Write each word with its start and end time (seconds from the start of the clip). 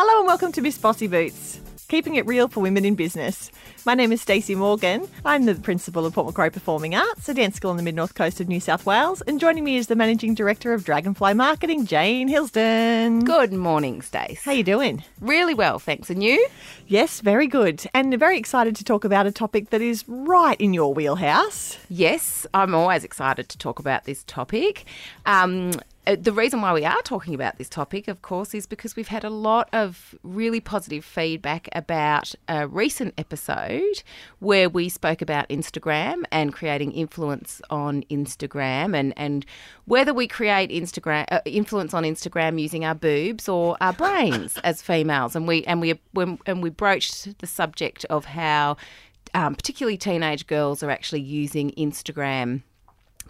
Hello 0.00 0.20
and 0.20 0.28
welcome 0.28 0.52
to 0.52 0.60
Miss 0.60 0.78
Bossy 0.78 1.08
Boots, 1.08 1.58
keeping 1.88 2.14
it 2.14 2.24
real 2.24 2.46
for 2.46 2.60
women 2.60 2.84
in 2.84 2.94
business. 2.94 3.50
My 3.84 3.94
name 3.94 4.12
is 4.12 4.20
Stacey 4.20 4.54
Morgan. 4.54 5.08
I'm 5.24 5.44
the 5.44 5.56
principal 5.56 6.06
of 6.06 6.14
Port 6.14 6.28
Macquarie 6.28 6.50
Performing 6.50 6.94
Arts, 6.94 7.28
a 7.28 7.34
dance 7.34 7.56
school 7.56 7.72
on 7.72 7.76
the 7.76 7.82
mid 7.82 7.96
north 7.96 8.14
coast 8.14 8.40
of 8.40 8.46
New 8.46 8.60
South 8.60 8.86
Wales, 8.86 9.22
and 9.22 9.40
joining 9.40 9.64
me 9.64 9.76
is 9.76 9.88
the 9.88 9.96
managing 9.96 10.34
director 10.34 10.72
of 10.72 10.84
Dragonfly 10.84 11.34
Marketing, 11.34 11.84
Jane 11.84 12.28
Hilsden. 12.28 13.24
Good 13.24 13.52
morning, 13.52 14.00
Stace. 14.00 14.44
How 14.44 14.52
are 14.52 14.54
you 14.54 14.62
doing? 14.62 15.02
Really 15.20 15.52
well, 15.52 15.80
thanks. 15.80 16.10
And 16.10 16.22
you? 16.22 16.46
Yes, 16.86 17.20
very 17.20 17.48
good, 17.48 17.84
and 17.92 18.16
very 18.20 18.38
excited 18.38 18.76
to 18.76 18.84
talk 18.84 19.02
about 19.02 19.26
a 19.26 19.32
topic 19.32 19.70
that 19.70 19.82
is 19.82 20.04
right 20.06 20.60
in 20.60 20.74
your 20.74 20.94
wheelhouse. 20.94 21.76
Yes, 21.88 22.46
I'm 22.54 22.72
always 22.72 23.02
excited 23.02 23.48
to 23.48 23.58
talk 23.58 23.80
about 23.80 24.04
this 24.04 24.22
topic. 24.28 24.84
Um, 25.26 25.72
the 26.16 26.32
reason 26.32 26.60
why 26.60 26.72
we 26.72 26.84
are 26.84 27.02
talking 27.02 27.34
about 27.34 27.58
this 27.58 27.68
topic, 27.68 28.08
of 28.08 28.22
course, 28.22 28.54
is 28.54 28.66
because 28.66 28.96
we've 28.96 29.08
had 29.08 29.24
a 29.24 29.30
lot 29.30 29.68
of 29.72 30.14
really 30.22 30.60
positive 30.60 31.04
feedback 31.04 31.68
about 31.72 32.34
a 32.48 32.66
recent 32.66 33.14
episode 33.18 34.02
where 34.38 34.68
we 34.68 34.88
spoke 34.88 35.20
about 35.20 35.48
Instagram 35.48 36.24
and 36.32 36.52
creating 36.52 36.92
influence 36.92 37.60
on 37.70 38.02
Instagram 38.04 38.96
and, 38.96 39.12
and 39.16 39.44
whether 39.84 40.14
we 40.14 40.26
create 40.26 40.70
Instagram 40.70 41.26
uh, 41.30 41.40
influence 41.44 41.92
on 41.92 42.04
Instagram 42.04 42.60
using 42.60 42.84
our 42.84 42.94
boobs 42.94 43.48
or 43.48 43.76
our 43.80 43.92
brains 43.92 44.58
as 44.64 44.80
females. 44.80 45.36
And 45.36 45.46
we 45.46 45.64
and 45.64 45.80
we 45.80 46.00
when, 46.12 46.38
and 46.46 46.62
we 46.62 46.70
broached 46.70 47.38
the 47.38 47.46
subject 47.46 48.04
of 48.06 48.24
how 48.24 48.76
um, 49.34 49.54
particularly 49.54 49.98
teenage 49.98 50.46
girls 50.46 50.82
are 50.82 50.90
actually 50.90 51.20
using 51.20 51.70
Instagram 51.72 52.62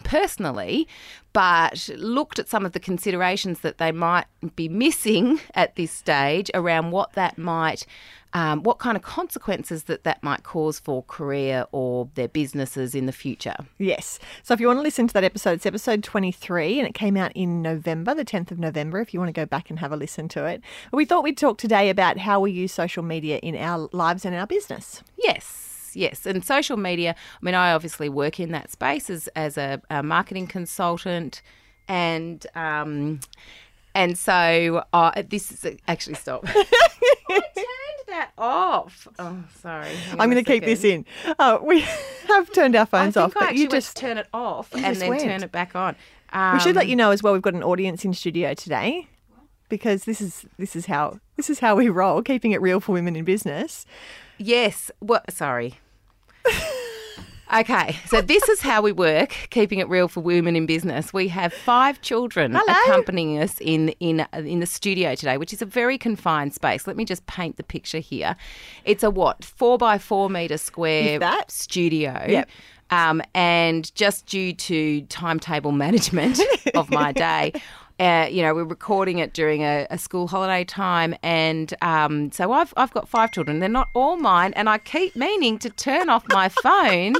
personally, 0.03 0.87
but 1.33 1.89
looked 1.95 2.39
at 2.39 2.49
some 2.49 2.65
of 2.65 2.71
the 2.71 2.79
considerations 2.79 3.59
that 3.61 3.77
they 3.77 3.91
might 3.91 4.25
be 4.55 4.67
missing 4.67 5.39
at 5.55 5.75
this 5.75 5.91
stage 5.91 6.49
around 6.53 6.91
what 6.91 7.13
that 7.13 7.37
might. 7.37 7.85
Um, 8.31 8.61
what 8.61 8.77
kind 8.77 8.95
of 8.95 9.01
consequences 9.01 9.85
that 9.85 10.03
that 10.03 10.21
might 10.21 10.43
cause 10.43 10.77
for 10.77 11.01
career 11.01 11.65
or 11.71 12.09
their 12.13 12.27
businesses 12.27 12.93
in 12.93 13.07
the 13.07 13.11
future. 13.11 13.55
Yes. 13.79 14.19
So 14.43 14.53
if 14.53 14.59
you 14.59 14.67
want 14.67 14.77
to 14.77 14.83
listen 14.83 15.07
to 15.07 15.13
that 15.15 15.23
episode, 15.23 15.53
it's 15.53 15.65
episode 15.65 16.03
23 16.03 16.77
and 16.77 16.87
it 16.87 16.93
came 16.93 17.17
out 17.17 17.31
in 17.33 17.63
November, 17.63 18.13
the 18.13 18.23
10th 18.23 18.51
of 18.51 18.59
November, 18.59 18.99
if 18.99 19.15
you 19.15 19.19
want 19.19 19.29
to 19.29 19.41
go 19.41 19.47
back 19.47 19.71
and 19.71 19.79
have 19.79 19.91
a 19.91 19.97
listen 19.97 20.27
to 20.27 20.45
it. 20.45 20.61
We 20.93 21.05
thought 21.05 21.23
we'd 21.23 21.39
talk 21.39 21.57
today 21.57 21.89
about 21.89 22.19
how 22.19 22.39
we 22.39 22.51
use 22.51 22.71
social 22.71 23.01
media 23.01 23.39
in 23.39 23.55
our 23.55 23.89
lives 23.93 24.25
and 24.25 24.35
our 24.35 24.45
business. 24.45 25.01
Yes 25.17 25.68
yes, 25.95 26.25
And 26.25 26.43
social 26.43 26.77
media, 26.77 27.15
I 27.17 27.45
mean, 27.45 27.55
I 27.55 27.73
obviously 27.73 28.09
work 28.09 28.39
in 28.39 28.51
that 28.51 28.71
space 28.71 29.09
as, 29.09 29.27
as 29.35 29.57
a, 29.57 29.81
a 29.89 30.03
marketing 30.03 30.47
consultant 30.47 31.41
and. 31.87 32.45
Um, 32.55 33.19
and 33.95 34.17
so 34.17 34.83
uh, 34.93 35.23
this 35.27 35.51
is 35.51 35.77
actually 35.87 36.13
stop. 36.13 36.43
I 36.45 36.53
turned 37.29 38.07
that 38.07 38.31
off. 38.37 39.07
Oh, 39.17 39.43
sorry. 39.61 39.89
I'm 40.11 40.29
going 40.29 40.35
to 40.35 40.43
keep 40.43 40.63
this 40.63 40.83
in. 40.83 41.05
Uh, 41.39 41.57
we 41.61 41.81
have 42.27 42.51
turned 42.53 42.75
our 42.75 42.85
phones 42.85 43.17
I 43.17 43.23
off, 43.23 43.33
but 43.33 43.55
you 43.55 43.67
just 43.67 43.97
turn 43.97 44.17
it 44.17 44.27
off 44.33 44.73
and 44.73 44.95
then 44.95 45.09
went. 45.09 45.21
turn 45.23 45.43
it 45.43 45.51
back 45.51 45.75
on. 45.75 45.95
Um, 46.31 46.53
we 46.53 46.59
should 46.59 46.75
let 46.75 46.87
you 46.87 46.95
know 46.95 47.11
as 47.11 47.23
well. 47.23 47.33
We've 47.33 47.41
got 47.41 47.55
an 47.55 47.63
audience 47.63 48.05
in 48.05 48.13
studio 48.13 48.53
today 48.53 49.07
because 49.69 50.05
this 50.05 50.19
is 50.21 50.45
this 50.57 50.75
is 50.75 50.87
how 50.87 51.19
this 51.37 51.49
is 51.49 51.59
how 51.59 51.75
we 51.75 51.89
roll, 51.89 52.21
keeping 52.21 52.51
it 52.51 52.61
real 52.61 52.79
for 52.79 52.91
women 52.91 53.15
in 53.15 53.25
business. 53.25 53.85
Yes. 54.37 54.91
What? 54.99 55.31
Sorry. 55.31 55.75
Okay, 57.51 57.97
so 58.05 58.21
this 58.21 58.47
is 58.47 58.61
how 58.61 58.83
we 58.83 58.91
work, 58.91 59.31
keeping 59.49 59.79
it 59.79 59.89
real 59.89 60.07
for 60.07 60.21
women 60.21 60.55
in 60.55 60.67
business. 60.67 61.11
We 61.11 61.29
have 61.29 61.51
five 61.51 61.99
children 61.99 62.53
Hello. 62.53 62.77
accompanying 62.83 63.39
us 63.39 63.59
in 63.59 63.89
in 63.99 64.27
in 64.33 64.59
the 64.59 64.67
studio 64.67 65.15
today, 65.15 65.37
which 65.37 65.51
is 65.51 65.61
a 65.61 65.65
very 65.65 65.97
confined 65.97 66.53
space. 66.53 66.85
Let 66.85 66.95
me 66.95 67.05
just 67.05 67.25
paint 67.25 67.57
the 67.57 67.63
picture 67.63 67.97
here. 67.97 68.35
It's 68.85 69.03
a 69.03 69.09
what 69.09 69.43
four 69.43 69.79
by 69.79 69.97
four 69.97 70.29
meter 70.29 70.57
square 70.57 71.19
studio. 71.47 72.23
Yep. 72.27 72.49
Um, 72.91 73.21
and 73.33 73.93
just 73.95 74.27
due 74.27 74.53
to 74.53 75.01
timetable 75.01 75.71
management 75.71 76.39
of 76.75 76.89
my 76.91 77.11
day, 77.11 77.53
uh, 77.99 78.27
you 78.31 78.41
know, 78.41 78.53
we're 78.55 78.63
recording 78.63 79.19
it 79.19 79.33
during 79.33 79.61
a, 79.63 79.85
a 79.89 79.97
school 79.97 80.27
holiday 80.27 80.63
time, 80.63 81.15
and 81.21 81.73
um, 81.81 82.31
so 82.31 82.51
I've 82.51 82.73
I've 82.77 82.91
got 82.91 83.09
five 83.09 83.31
children. 83.31 83.59
They're 83.59 83.67
not 83.69 83.89
all 83.93 84.15
mine, 84.15 84.53
and 84.53 84.69
I 84.69 84.77
keep 84.77 85.15
meaning 85.15 85.59
to 85.59 85.69
turn 85.69 86.09
off 86.09 86.23
my 86.29 86.49
phone. 86.49 87.15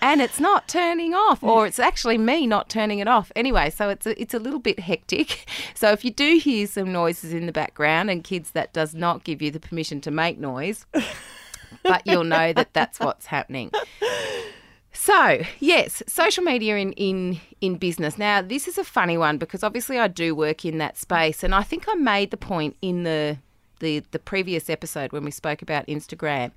and 0.00 0.20
it's 0.20 0.38
not 0.38 0.68
turning 0.68 1.14
off, 1.14 1.42
or 1.42 1.66
it's 1.66 1.78
actually 1.78 2.18
me 2.18 2.46
not 2.46 2.68
turning 2.68 3.00
it 3.00 3.08
off. 3.08 3.32
Anyway, 3.34 3.70
so 3.70 3.88
it's 3.88 4.06
a, 4.06 4.20
it's 4.20 4.34
a 4.34 4.38
little 4.38 4.60
bit 4.60 4.80
hectic. 4.80 5.46
So 5.74 5.92
if 5.92 6.06
you 6.06 6.10
do 6.10 6.38
hear 6.38 6.66
some 6.66 6.90
noises 6.90 7.34
in 7.34 7.44
the 7.44 7.52
background, 7.52 8.08
and 8.08 8.24
kids, 8.24 8.52
that 8.52 8.72
does 8.72 8.94
not 8.94 9.24
give 9.24 9.42
you 9.42 9.50
the 9.50 9.60
permission 9.60 10.00
to 10.02 10.10
make 10.10 10.38
noise, 10.38 10.86
but 11.82 12.06
you'll 12.06 12.24
know 12.24 12.54
that 12.54 12.72
that's 12.72 12.98
what's 12.98 13.26
happening. 13.26 13.70
So, 15.06 15.44
yes, 15.60 16.02
social 16.08 16.42
media 16.42 16.78
in, 16.78 16.90
in 16.94 17.40
in 17.60 17.76
business. 17.76 18.18
Now, 18.18 18.42
this 18.42 18.66
is 18.66 18.76
a 18.76 18.82
funny 18.82 19.16
one 19.16 19.38
because 19.38 19.62
obviously 19.62 20.00
I 20.00 20.08
do 20.08 20.34
work 20.34 20.64
in 20.64 20.78
that 20.78 20.98
space 20.98 21.44
and 21.44 21.54
I 21.54 21.62
think 21.62 21.84
I 21.86 21.94
made 21.94 22.32
the 22.32 22.36
point 22.36 22.76
in 22.82 23.04
the 23.04 23.38
the, 23.78 24.02
the 24.10 24.18
previous 24.18 24.68
episode 24.68 25.12
when 25.12 25.24
we 25.24 25.30
spoke 25.30 25.62
about 25.62 25.86
Instagram 25.86 26.50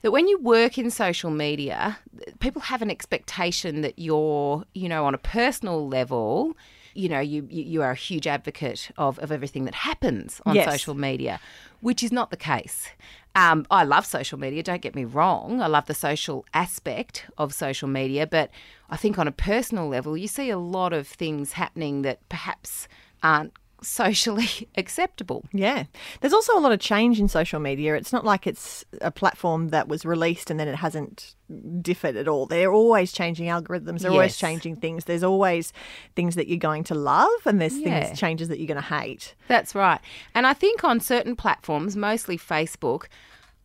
that 0.00 0.10
when 0.10 0.26
you 0.26 0.38
work 0.40 0.78
in 0.78 0.90
social 0.90 1.30
media, 1.30 1.98
people 2.40 2.62
have 2.62 2.80
an 2.80 2.90
expectation 2.90 3.82
that 3.82 3.98
you're, 3.98 4.64
you 4.72 4.88
know, 4.88 5.04
on 5.04 5.14
a 5.14 5.18
personal 5.18 5.86
level, 5.86 6.56
you 6.94 7.08
know, 7.08 7.20
you, 7.20 7.46
you, 7.50 7.82
are 7.82 7.92
a 7.92 7.96
huge 7.96 8.26
advocate 8.26 8.90
of, 8.96 9.18
of 9.18 9.32
everything 9.32 9.64
that 9.64 9.74
happens 9.74 10.40
on 10.44 10.54
yes. 10.54 10.70
social 10.70 10.94
media, 10.94 11.40
which 11.80 12.02
is 12.02 12.12
not 12.12 12.30
the 12.30 12.36
case. 12.36 12.88
Um, 13.34 13.66
I 13.70 13.84
love 13.84 14.04
social 14.04 14.38
media, 14.38 14.62
don't 14.62 14.82
get 14.82 14.94
me 14.94 15.04
wrong. 15.04 15.62
I 15.62 15.66
love 15.66 15.86
the 15.86 15.94
social 15.94 16.44
aspect 16.52 17.26
of 17.38 17.54
social 17.54 17.88
media, 17.88 18.26
but 18.26 18.50
I 18.90 18.96
think 18.96 19.18
on 19.18 19.26
a 19.26 19.32
personal 19.32 19.88
level, 19.88 20.16
you 20.16 20.28
see 20.28 20.50
a 20.50 20.58
lot 20.58 20.92
of 20.92 21.08
things 21.08 21.52
happening 21.52 22.02
that 22.02 22.26
perhaps 22.28 22.88
aren't 23.22 23.54
socially 23.82 24.68
acceptable. 24.76 25.44
Yeah. 25.52 25.84
There's 26.20 26.32
also 26.32 26.56
a 26.56 26.60
lot 26.60 26.72
of 26.72 26.80
change 26.80 27.20
in 27.20 27.28
social 27.28 27.60
media. 27.60 27.94
It's 27.94 28.12
not 28.12 28.24
like 28.24 28.46
it's 28.46 28.84
a 29.00 29.10
platform 29.10 29.68
that 29.68 29.88
was 29.88 30.04
released 30.04 30.50
and 30.50 30.58
then 30.58 30.68
it 30.68 30.76
hasn't 30.76 31.34
differed 31.80 32.16
at 32.16 32.28
all. 32.28 32.46
They're 32.46 32.72
always 32.72 33.12
changing 33.12 33.46
algorithms, 33.46 34.00
they're 34.00 34.10
yes. 34.10 34.18
always 34.18 34.36
changing 34.36 34.76
things. 34.76 35.04
There's 35.04 35.22
always 35.22 35.72
things 36.16 36.34
that 36.36 36.48
you're 36.48 36.58
going 36.58 36.84
to 36.84 36.94
love 36.94 37.30
and 37.44 37.60
there's 37.60 37.78
yeah. 37.78 38.04
things 38.04 38.18
changes 38.18 38.48
that 38.48 38.58
you're 38.58 38.68
going 38.68 38.82
to 38.82 38.94
hate. 38.94 39.34
That's 39.48 39.74
right. 39.74 40.00
And 40.34 40.46
I 40.46 40.54
think 40.54 40.84
on 40.84 41.00
certain 41.00 41.36
platforms, 41.36 41.96
mostly 41.96 42.38
Facebook, 42.38 43.06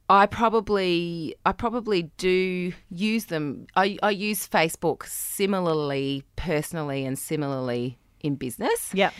I 0.09 0.25
probably 0.25 1.35
I 1.45 1.51
probably 1.51 2.03
do 2.17 2.71
use 2.89 3.25
them. 3.25 3.67
I, 3.75 3.97
I 4.01 4.11
use 4.11 4.47
Facebook 4.47 5.05
similarly 5.05 6.23
personally 6.37 7.05
and 7.05 7.19
similarly 7.19 7.97
in 8.21 8.35
business. 8.35 8.91
Yeah. 8.93 9.11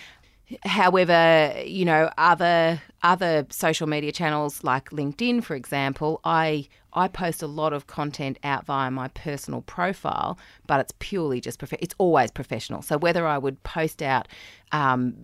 However, 0.63 1.53
you 1.66 1.85
know, 1.85 2.09
other 2.18 2.81
other 3.03 3.46
social 3.50 3.88
media 3.88 4.12
channels 4.12 4.63
like 4.63 4.90
LinkedIn, 4.91 5.44
for 5.44 5.56
example, 5.56 6.22
I 6.24 6.68
I 6.94 7.08
post 7.08 7.44
a 7.44 7.47
lot 7.47 7.74
of 7.74 7.88
content 7.88 8.40
out 8.44 8.66
via 8.66 8.90
my 8.90 9.09
personal 9.09 9.62
profile, 9.62 10.38
but 10.66 10.80
it's 10.80 10.94
purely 11.00 11.41
just 11.41 11.59
prof- 11.59 11.74
it's 11.80 11.94
always 11.97 12.31
professional. 12.31 12.81
So 12.81 12.97
whether 12.97 13.28
I 13.28 13.38
would 13.38 13.62
post 13.63 14.02
out 14.02 14.28
um, 14.72 15.16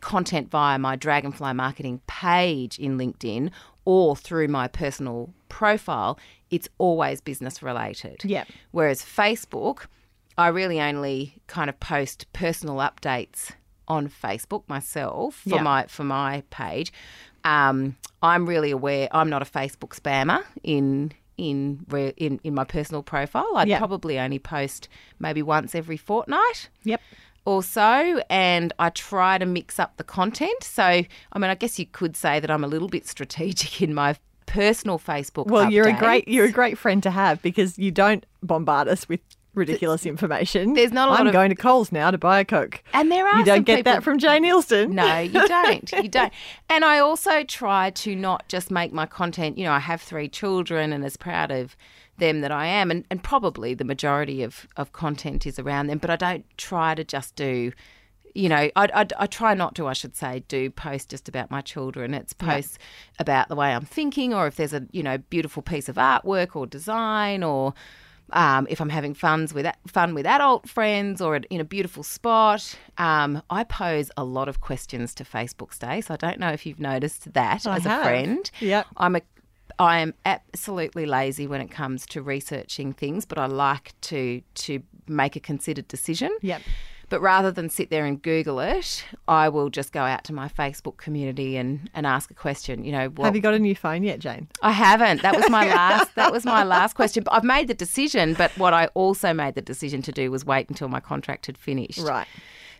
content 0.00 0.50
via 0.50 0.78
my 0.78 0.96
Dragonfly 0.96 1.52
marketing 1.52 2.00
page 2.06 2.78
in 2.78 2.98
LinkedIn 2.98 3.50
or 3.84 4.16
through 4.16 4.48
my 4.48 4.66
personal 4.66 5.32
profile, 5.48 6.18
it's 6.50 6.68
always 6.78 7.20
business 7.20 7.62
related. 7.62 8.24
Yeah. 8.24 8.44
Whereas 8.72 9.02
Facebook, 9.02 9.86
I 10.36 10.48
really 10.48 10.80
only 10.80 11.34
kind 11.46 11.68
of 11.70 11.78
post 11.80 12.26
personal 12.32 12.76
updates 12.76 13.52
on 13.88 14.08
Facebook 14.08 14.62
myself 14.68 15.36
for 15.36 15.56
yeah. 15.56 15.62
my 15.62 15.86
for 15.86 16.04
my 16.04 16.42
page. 16.50 16.92
Um, 17.44 17.96
I'm 18.22 18.46
really 18.46 18.70
aware. 18.70 19.08
I'm 19.12 19.30
not 19.30 19.42
a 19.42 19.44
Facebook 19.44 19.98
spammer 19.98 20.44
in 20.62 21.12
in 21.36 21.84
in 22.16 22.40
in 22.44 22.54
my 22.54 22.64
personal 22.64 23.02
profile. 23.02 23.50
I'd 23.56 23.68
yep. 23.68 23.78
probably 23.78 24.18
only 24.18 24.38
post 24.38 24.88
maybe 25.18 25.42
once 25.42 25.74
every 25.74 25.96
fortnight. 25.96 26.68
Yep. 26.84 27.00
Or 27.44 27.62
so, 27.62 28.20
and 28.28 28.74
I 28.78 28.90
try 28.90 29.38
to 29.38 29.46
mix 29.46 29.78
up 29.78 29.96
the 29.96 30.04
content. 30.04 30.62
So, 30.62 30.82
I 30.82 31.06
mean, 31.38 31.50
I 31.50 31.54
guess 31.54 31.78
you 31.78 31.86
could 31.86 32.14
say 32.14 32.40
that 32.40 32.50
I'm 32.50 32.62
a 32.62 32.66
little 32.66 32.88
bit 32.88 33.06
strategic 33.08 33.80
in 33.80 33.94
my 33.94 34.16
personal 34.44 34.98
Facebook. 34.98 35.46
Well, 35.46 35.66
updates. 35.66 35.72
you're 35.72 35.88
a 35.88 35.98
great 35.98 36.28
you're 36.28 36.46
a 36.46 36.52
great 36.52 36.76
friend 36.76 37.02
to 37.04 37.10
have 37.10 37.40
because 37.40 37.78
you 37.78 37.90
don't 37.90 38.26
bombard 38.42 38.88
us 38.88 39.08
with 39.08 39.20
ridiculous 39.58 40.06
information. 40.06 40.74
There's 40.74 40.92
not 40.92 41.08
a 41.08 41.10
lot 41.10 41.20
I'm 41.20 41.26
of... 41.26 41.32
going 41.32 41.50
to 41.50 41.56
Coles 41.56 41.92
now 41.92 42.10
to 42.10 42.18
buy 42.18 42.40
a 42.40 42.44
Coke. 42.44 42.82
And 42.94 43.12
there 43.12 43.26
are 43.26 43.38
You 43.38 43.44
don't 43.44 43.64
get 43.64 43.78
people... 43.78 43.92
that 43.92 44.02
from 44.02 44.18
Jane 44.18 44.44
Hilsden. 44.44 44.94
No, 44.94 45.18
you 45.18 45.46
don't. 45.46 45.92
you 45.92 46.08
don't. 46.08 46.32
And 46.70 46.84
I 46.84 46.98
also 46.98 47.42
try 47.44 47.90
to 47.90 48.16
not 48.16 48.48
just 48.48 48.70
make 48.70 48.92
my 48.92 49.06
content, 49.06 49.58
you 49.58 49.64
know, 49.64 49.72
I 49.72 49.80
have 49.80 50.00
three 50.00 50.28
children 50.28 50.92
and 50.92 51.04
as 51.04 51.16
proud 51.16 51.50
of 51.50 51.76
them 52.18 52.40
that 52.40 52.50
I 52.50 52.66
am 52.66 52.90
and, 52.90 53.04
and 53.10 53.22
probably 53.22 53.74
the 53.74 53.84
majority 53.84 54.42
of, 54.42 54.66
of 54.76 54.92
content 54.92 55.46
is 55.46 55.58
around 55.58 55.86
them, 55.86 55.98
but 55.98 56.10
I 56.10 56.16
don't 56.16 56.44
try 56.56 56.94
to 56.94 57.04
just 57.04 57.36
do 57.36 57.72
you 58.34 58.48
know, 58.48 58.70
I, 58.76 58.88
I, 58.94 59.06
I, 59.18 59.26
try 59.26 59.54
not 59.54 59.74
to, 59.76 59.88
I 59.88 59.94
should 59.94 60.14
say, 60.14 60.44
do 60.46 60.70
post 60.70 61.10
just 61.10 61.28
about 61.28 61.50
my 61.50 61.60
children. 61.60 62.14
It's 62.14 62.32
posts 62.32 62.78
yeah. 62.78 63.16
about 63.20 63.48
the 63.48 63.56
way 63.56 63.74
I'm 63.74 63.84
thinking, 63.84 64.32
or 64.32 64.46
if 64.46 64.54
there's 64.54 64.72
a 64.72 64.86
you 64.92 65.02
know 65.02 65.18
beautiful 65.18 65.60
piece 65.60 65.88
of 65.88 65.96
artwork 65.96 66.54
or 66.54 66.64
design, 66.64 67.42
or 67.42 67.74
um, 68.32 68.66
if 68.70 68.80
I'm 68.80 68.88
having 68.88 69.14
funs 69.14 69.54
with 69.54 69.66
fun 69.86 70.14
with 70.14 70.26
adult 70.26 70.68
friends 70.68 71.20
or 71.20 71.36
in 71.36 71.60
a 71.60 71.64
beautiful 71.64 72.02
spot. 72.02 72.76
Um, 72.98 73.42
I 73.50 73.64
pose 73.64 74.10
a 74.16 74.24
lot 74.24 74.48
of 74.48 74.60
questions 74.60 75.14
to 75.14 75.24
Facebook 75.24 75.72
Stace, 75.72 76.06
so 76.06 76.14
I 76.14 76.16
don't 76.16 76.38
know 76.38 76.50
if 76.50 76.66
you've 76.66 76.80
noticed 76.80 77.32
that 77.32 77.66
I 77.66 77.76
as 77.76 77.84
have. 77.84 78.00
a 78.00 78.04
friend. 78.04 78.50
Yep. 78.60 78.86
I'm 78.96 79.16
a 79.16 79.22
I 79.78 80.00
am 80.00 80.14
absolutely 80.24 81.06
lazy 81.06 81.46
when 81.46 81.60
it 81.60 81.70
comes 81.70 82.04
to 82.06 82.22
researching 82.22 82.92
things, 82.92 83.24
but 83.24 83.38
I 83.38 83.46
like 83.46 83.94
to 84.02 84.42
to 84.54 84.82
make 85.06 85.36
a 85.36 85.40
considered 85.40 85.88
decision. 85.88 86.36
Yep. 86.42 86.62
But 87.08 87.20
rather 87.20 87.50
than 87.50 87.70
sit 87.70 87.90
there 87.90 88.04
and 88.04 88.20
Google 88.20 88.60
it, 88.60 89.04
I 89.26 89.48
will 89.48 89.70
just 89.70 89.92
go 89.92 90.02
out 90.02 90.24
to 90.24 90.32
my 90.32 90.48
Facebook 90.48 90.98
community 90.98 91.56
and, 91.56 91.88
and 91.94 92.06
ask 92.06 92.30
a 92.30 92.34
question. 92.34 92.84
You 92.84 92.92
know, 92.92 93.08
what, 93.08 93.24
have 93.24 93.34
you 93.34 93.40
got 93.40 93.54
a 93.54 93.58
new 93.58 93.74
phone 93.74 94.02
yet, 94.02 94.18
Jane? 94.18 94.48
I 94.62 94.72
haven't. 94.72 95.22
That 95.22 95.36
was 95.36 95.48
my 95.48 95.66
last. 95.74 96.14
that 96.16 96.32
was 96.32 96.44
my 96.44 96.64
last 96.64 96.94
question. 96.94 97.24
But 97.24 97.34
I've 97.34 97.44
made 97.44 97.68
the 97.68 97.74
decision. 97.74 98.34
But 98.34 98.50
what 98.58 98.74
I 98.74 98.86
also 98.88 99.32
made 99.32 99.54
the 99.54 99.62
decision 99.62 100.02
to 100.02 100.12
do 100.12 100.30
was 100.30 100.44
wait 100.44 100.68
until 100.68 100.88
my 100.88 101.00
contract 101.00 101.46
had 101.46 101.56
finished. 101.56 102.00
Right. 102.00 102.26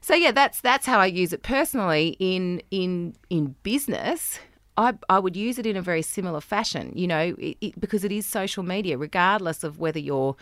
So 0.00 0.14
yeah, 0.14 0.32
that's 0.32 0.60
that's 0.60 0.86
how 0.86 0.98
I 0.98 1.06
use 1.06 1.32
it 1.32 1.42
personally. 1.42 2.16
In 2.20 2.62
in 2.70 3.14
in 3.30 3.56
business, 3.62 4.38
I, 4.78 4.94
I 5.08 5.18
would 5.18 5.36
use 5.36 5.58
it 5.58 5.66
in 5.66 5.76
a 5.76 5.82
very 5.82 6.02
similar 6.02 6.40
fashion, 6.40 6.92
you 6.94 7.08
know, 7.08 7.34
it, 7.36 7.56
it, 7.60 7.80
because 7.80 8.04
it 8.04 8.12
is 8.12 8.26
social 8.26 8.62
media, 8.62 8.96
regardless 8.96 9.64
of 9.64 9.78
whether 9.78 9.98
you're, 9.98 10.36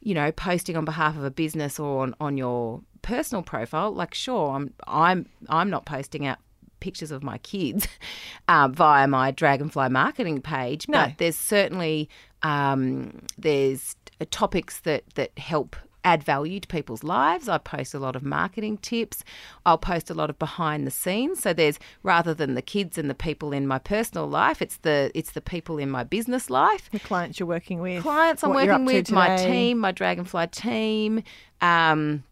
you 0.00 0.14
know, 0.14 0.32
posting 0.32 0.76
on 0.76 0.84
behalf 0.84 1.16
of 1.16 1.24
a 1.24 1.30
business 1.30 1.78
or 1.78 2.02
on, 2.02 2.14
on 2.20 2.36
your 2.36 2.82
personal 3.02 3.42
profile. 3.42 3.92
Like, 3.92 4.14
sure, 4.14 4.50
I'm 4.50 4.72
I'm 4.86 5.26
I'm 5.48 5.70
not 5.70 5.86
posting 5.86 6.26
out 6.26 6.38
pictures 6.80 7.10
of 7.10 7.22
my 7.22 7.38
kids 7.38 7.86
uh, 8.48 8.68
via 8.68 9.06
my 9.06 9.30
Dragonfly 9.30 9.90
marketing 9.90 10.40
page, 10.42 10.88
no. 10.88 11.04
but 11.04 11.18
there's 11.18 11.36
certainly 11.36 12.08
um, 12.42 13.20
there's 13.38 13.96
topics 14.30 14.80
that 14.80 15.04
that 15.14 15.38
help 15.38 15.76
add 16.04 16.22
value 16.22 16.60
to 16.60 16.68
people's 16.68 17.04
lives. 17.04 17.48
I 17.48 17.58
post 17.58 17.94
a 17.94 17.98
lot 17.98 18.16
of 18.16 18.22
marketing 18.22 18.78
tips. 18.78 19.24
I'll 19.66 19.78
post 19.78 20.10
a 20.10 20.14
lot 20.14 20.30
of 20.30 20.38
behind 20.38 20.86
the 20.86 20.90
scenes. 20.90 21.40
So 21.40 21.52
there's 21.52 21.78
rather 22.02 22.34
than 22.34 22.54
the 22.54 22.62
kids 22.62 22.98
and 22.98 23.10
the 23.10 23.14
people 23.14 23.52
in 23.52 23.66
my 23.66 23.78
personal 23.78 24.26
life, 24.26 24.62
it's 24.62 24.78
the 24.78 25.10
it's 25.14 25.32
the 25.32 25.40
people 25.40 25.78
in 25.78 25.90
my 25.90 26.04
business 26.04 26.50
life. 26.50 26.88
The 26.90 27.00
clients 27.00 27.38
you're 27.38 27.46
working 27.46 27.80
with. 27.80 28.02
Clients 28.02 28.42
I'm 28.42 28.54
working 28.54 28.84
with, 28.84 29.10
my 29.10 29.36
team, 29.36 29.78
my 29.78 29.92
Dragonfly 29.92 30.48
team. 30.48 31.22
Um, 31.60 32.24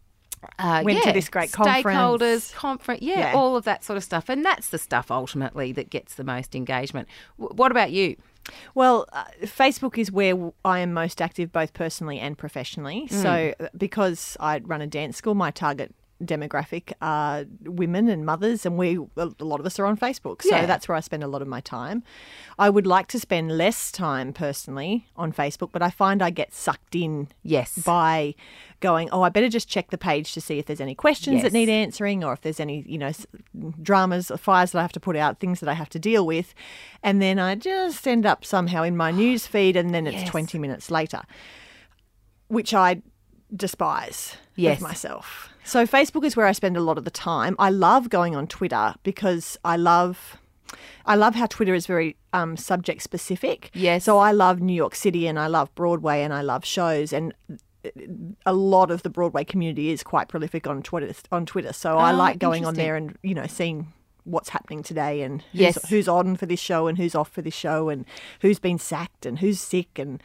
uh, 0.57 0.81
Went 0.85 0.99
yeah, 0.99 1.05
to 1.05 1.11
this 1.11 1.29
great 1.29 1.51
conference. 1.51 1.85
Stakeholders, 1.85 2.53
conference, 2.53 3.01
yeah, 3.01 3.19
Yeah. 3.19 3.33
all 3.33 3.55
of 3.55 3.65
that 3.65 3.83
sort 3.83 3.97
of 3.97 4.03
stuff. 4.03 4.29
And 4.29 4.43
that's 4.45 4.69
the 4.69 4.77
stuff 4.77 5.11
ultimately 5.11 5.71
that 5.73 5.89
gets 5.89 6.15
the 6.15 6.23
most 6.23 6.55
engagement. 6.55 7.07
W- 7.37 7.55
what 7.55 7.71
about 7.71 7.91
you? 7.91 8.15
Well, 8.73 9.05
uh, 9.13 9.25
Facebook 9.43 9.97
is 9.97 10.11
where 10.11 10.51
I 10.65 10.79
am 10.79 10.93
most 10.93 11.21
active, 11.21 11.51
both 11.51 11.73
personally 11.73 12.19
and 12.19 12.37
professionally. 12.37 13.07
So, 13.07 13.53
uh, 13.59 13.67
because 13.77 14.37
I 14.39 14.59
run 14.59 14.81
a 14.81 14.87
dance 14.87 15.17
school, 15.17 15.35
my 15.35 15.51
target 15.51 15.93
demographic 16.23 16.91
are 17.01 17.45
women 17.63 18.09
and 18.09 18.25
mothers, 18.25 18.65
and 18.65 18.77
we 18.77 18.97
a 19.17 19.31
lot 19.39 19.59
of 19.59 19.65
us 19.65 19.79
are 19.79 19.85
on 19.85 19.97
Facebook. 19.97 20.41
So 20.41 20.49
Yeah. 20.49 20.65
that's 20.65 20.87
where 20.87 20.95
I 20.97 20.99
spend 20.99 21.23
a 21.23 21.27
lot 21.27 21.41
of 21.41 21.47
my 21.47 21.61
time. 21.61 22.03
I 22.57 22.69
would 22.69 22.85
like 22.85 23.07
to 23.07 23.19
spend 23.19 23.57
less 23.57 23.91
time 23.91 24.33
personally 24.33 25.07
on 25.15 25.31
Facebook, 25.31 25.69
but 25.71 25.81
I 25.81 25.89
find 25.89 26.21
I 26.21 26.29
get 26.29 26.53
sucked 26.53 26.93
in 26.95 27.29
Yes. 27.43 27.77
by 27.77 28.35
going, 28.81 29.09
oh, 29.11 29.21
I 29.21 29.29
better 29.29 29.49
just 29.49 29.67
check 29.69 29.91
the 29.91 29.97
page 29.97 30.33
to 30.33 30.41
see 30.41 30.59
if 30.59 30.65
there's 30.65 30.81
any 30.81 30.95
questions 30.95 31.35
Yes. 31.35 31.43
that 31.43 31.53
need 31.53 31.69
answering 31.69 32.23
or 32.23 32.33
if 32.33 32.41
there's 32.41 32.59
any, 32.59 32.83
you 32.87 32.97
know, 32.97 33.11
dramas 33.81 34.29
or 34.31 34.37
fires 34.37 34.71
that 34.71 34.79
I 34.79 34.81
have 34.81 34.91
to 34.93 34.99
put 34.99 35.15
out, 35.15 35.39
things 35.39 35.59
that 35.61 35.69
I 35.69 35.73
have 35.73 35.89
to 35.89 35.99
deal 35.99 36.25
with. 36.25 36.53
And 37.03 37.21
then 37.21 37.39
I 37.39 37.55
just 37.55 38.07
end 38.07 38.25
up 38.25 38.43
somehow 38.43 38.83
in 38.83 38.95
my 38.97 39.11
news 39.11 39.47
feed 39.53 39.75
and 39.77 39.93
then 39.93 40.05
it's 40.07 40.21
Yes. 40.23 40.29
20 40.29 40.59
minutes 40.59 40.91
later, 40.91 41.21
which 42.47 42.73
I 42.73 43.01
despise 43.55 44.35
Yes. 44.55 44.81
myself. 44.81 45.48
So 45.63 45.85
Facebook 45.85 46.23
is 46.23 46.35
where 46.35 46.45
I 46.47 46.51
spend 46.51 46.77
a 46.77 46.81
lot 46.81 46.97
of 46.97 47.05
the 47.05 47.11
time. 47.11 47.55
I 47.59 47.69
love 47.69 48.09
going 48.09 48.35
on 48.35 48.47
Twitter 48.47 48.95
because 49.03 49.57
I 49.63 49.75
love 49.77 50.37
I 51.05 51.15
love 51.15 51.33
how 51.35 51.47
Twitter 51.47 51.73
is 51.73 51.87
very 51.87 52.15
um, 52.33 52.55
subject 52.57 53.01
specific. 53.01 53.71
Yes. 53.73 54.03
So 54.03 54.19
I 54.19 54.31
love 54.31 54.61
New 54.61 54.73
York 54.73 54.93
City 54.95 55.27
and 55.27 55.39
I 55.39 55.47
love 55.47 55.73
Broadway 55.75 56.21
and 56.21 56.33
I 56.33 56.41
love 56.41 56.63
shows 56.65 57.11
and 57.11 57.33
a 58.45 58.53
lot 58.53 58.91
of 58.91 59.03
the 59.03 59.09
Broadway 59.09 59.43
community 59.43 59.89
is 59.89 60.03
quite 60.03 60.27
prolific 60.27 60.67
on 60.67 60.83
Twitter. 60.83 61.11
On 61.31 61.45
Twitter, 61.45 61.73
so 61.73 61.97
I 61.97 62.11
Oh, 62.11 62.15
like 62.15 62.37
going 62.39 62.65
on 62.65 62.75
there 62.75 62.95
and 62.95 63.17
you 63.23 63.33
know 63.33 63.47
seeing 63.47 63.93
what's 64.25 64.49
happening 64.49 64.83
today 64.83 65.21
and 65.23 65.41
who's, 65.53 65.61
Yes. 65.61 65.89
who's 65.89 66.07
on 66.07 66.35
for 66.35 66.45
this 66.45 66.59
show 66.59 66.87
and 66.87 66.97
who's 66.97 67.15
off 67.15 67.31
for 67.31 67.41
this 67.41 67.53
show 67.53 67.89
and 67.89 68.05
who's 68.41 68.59
been 68.59 68.77
sacked 68.77 69.25
and 69.25 69.39
who's 69.39 69.59
sick 69.59 69.97
and 69.97 70.21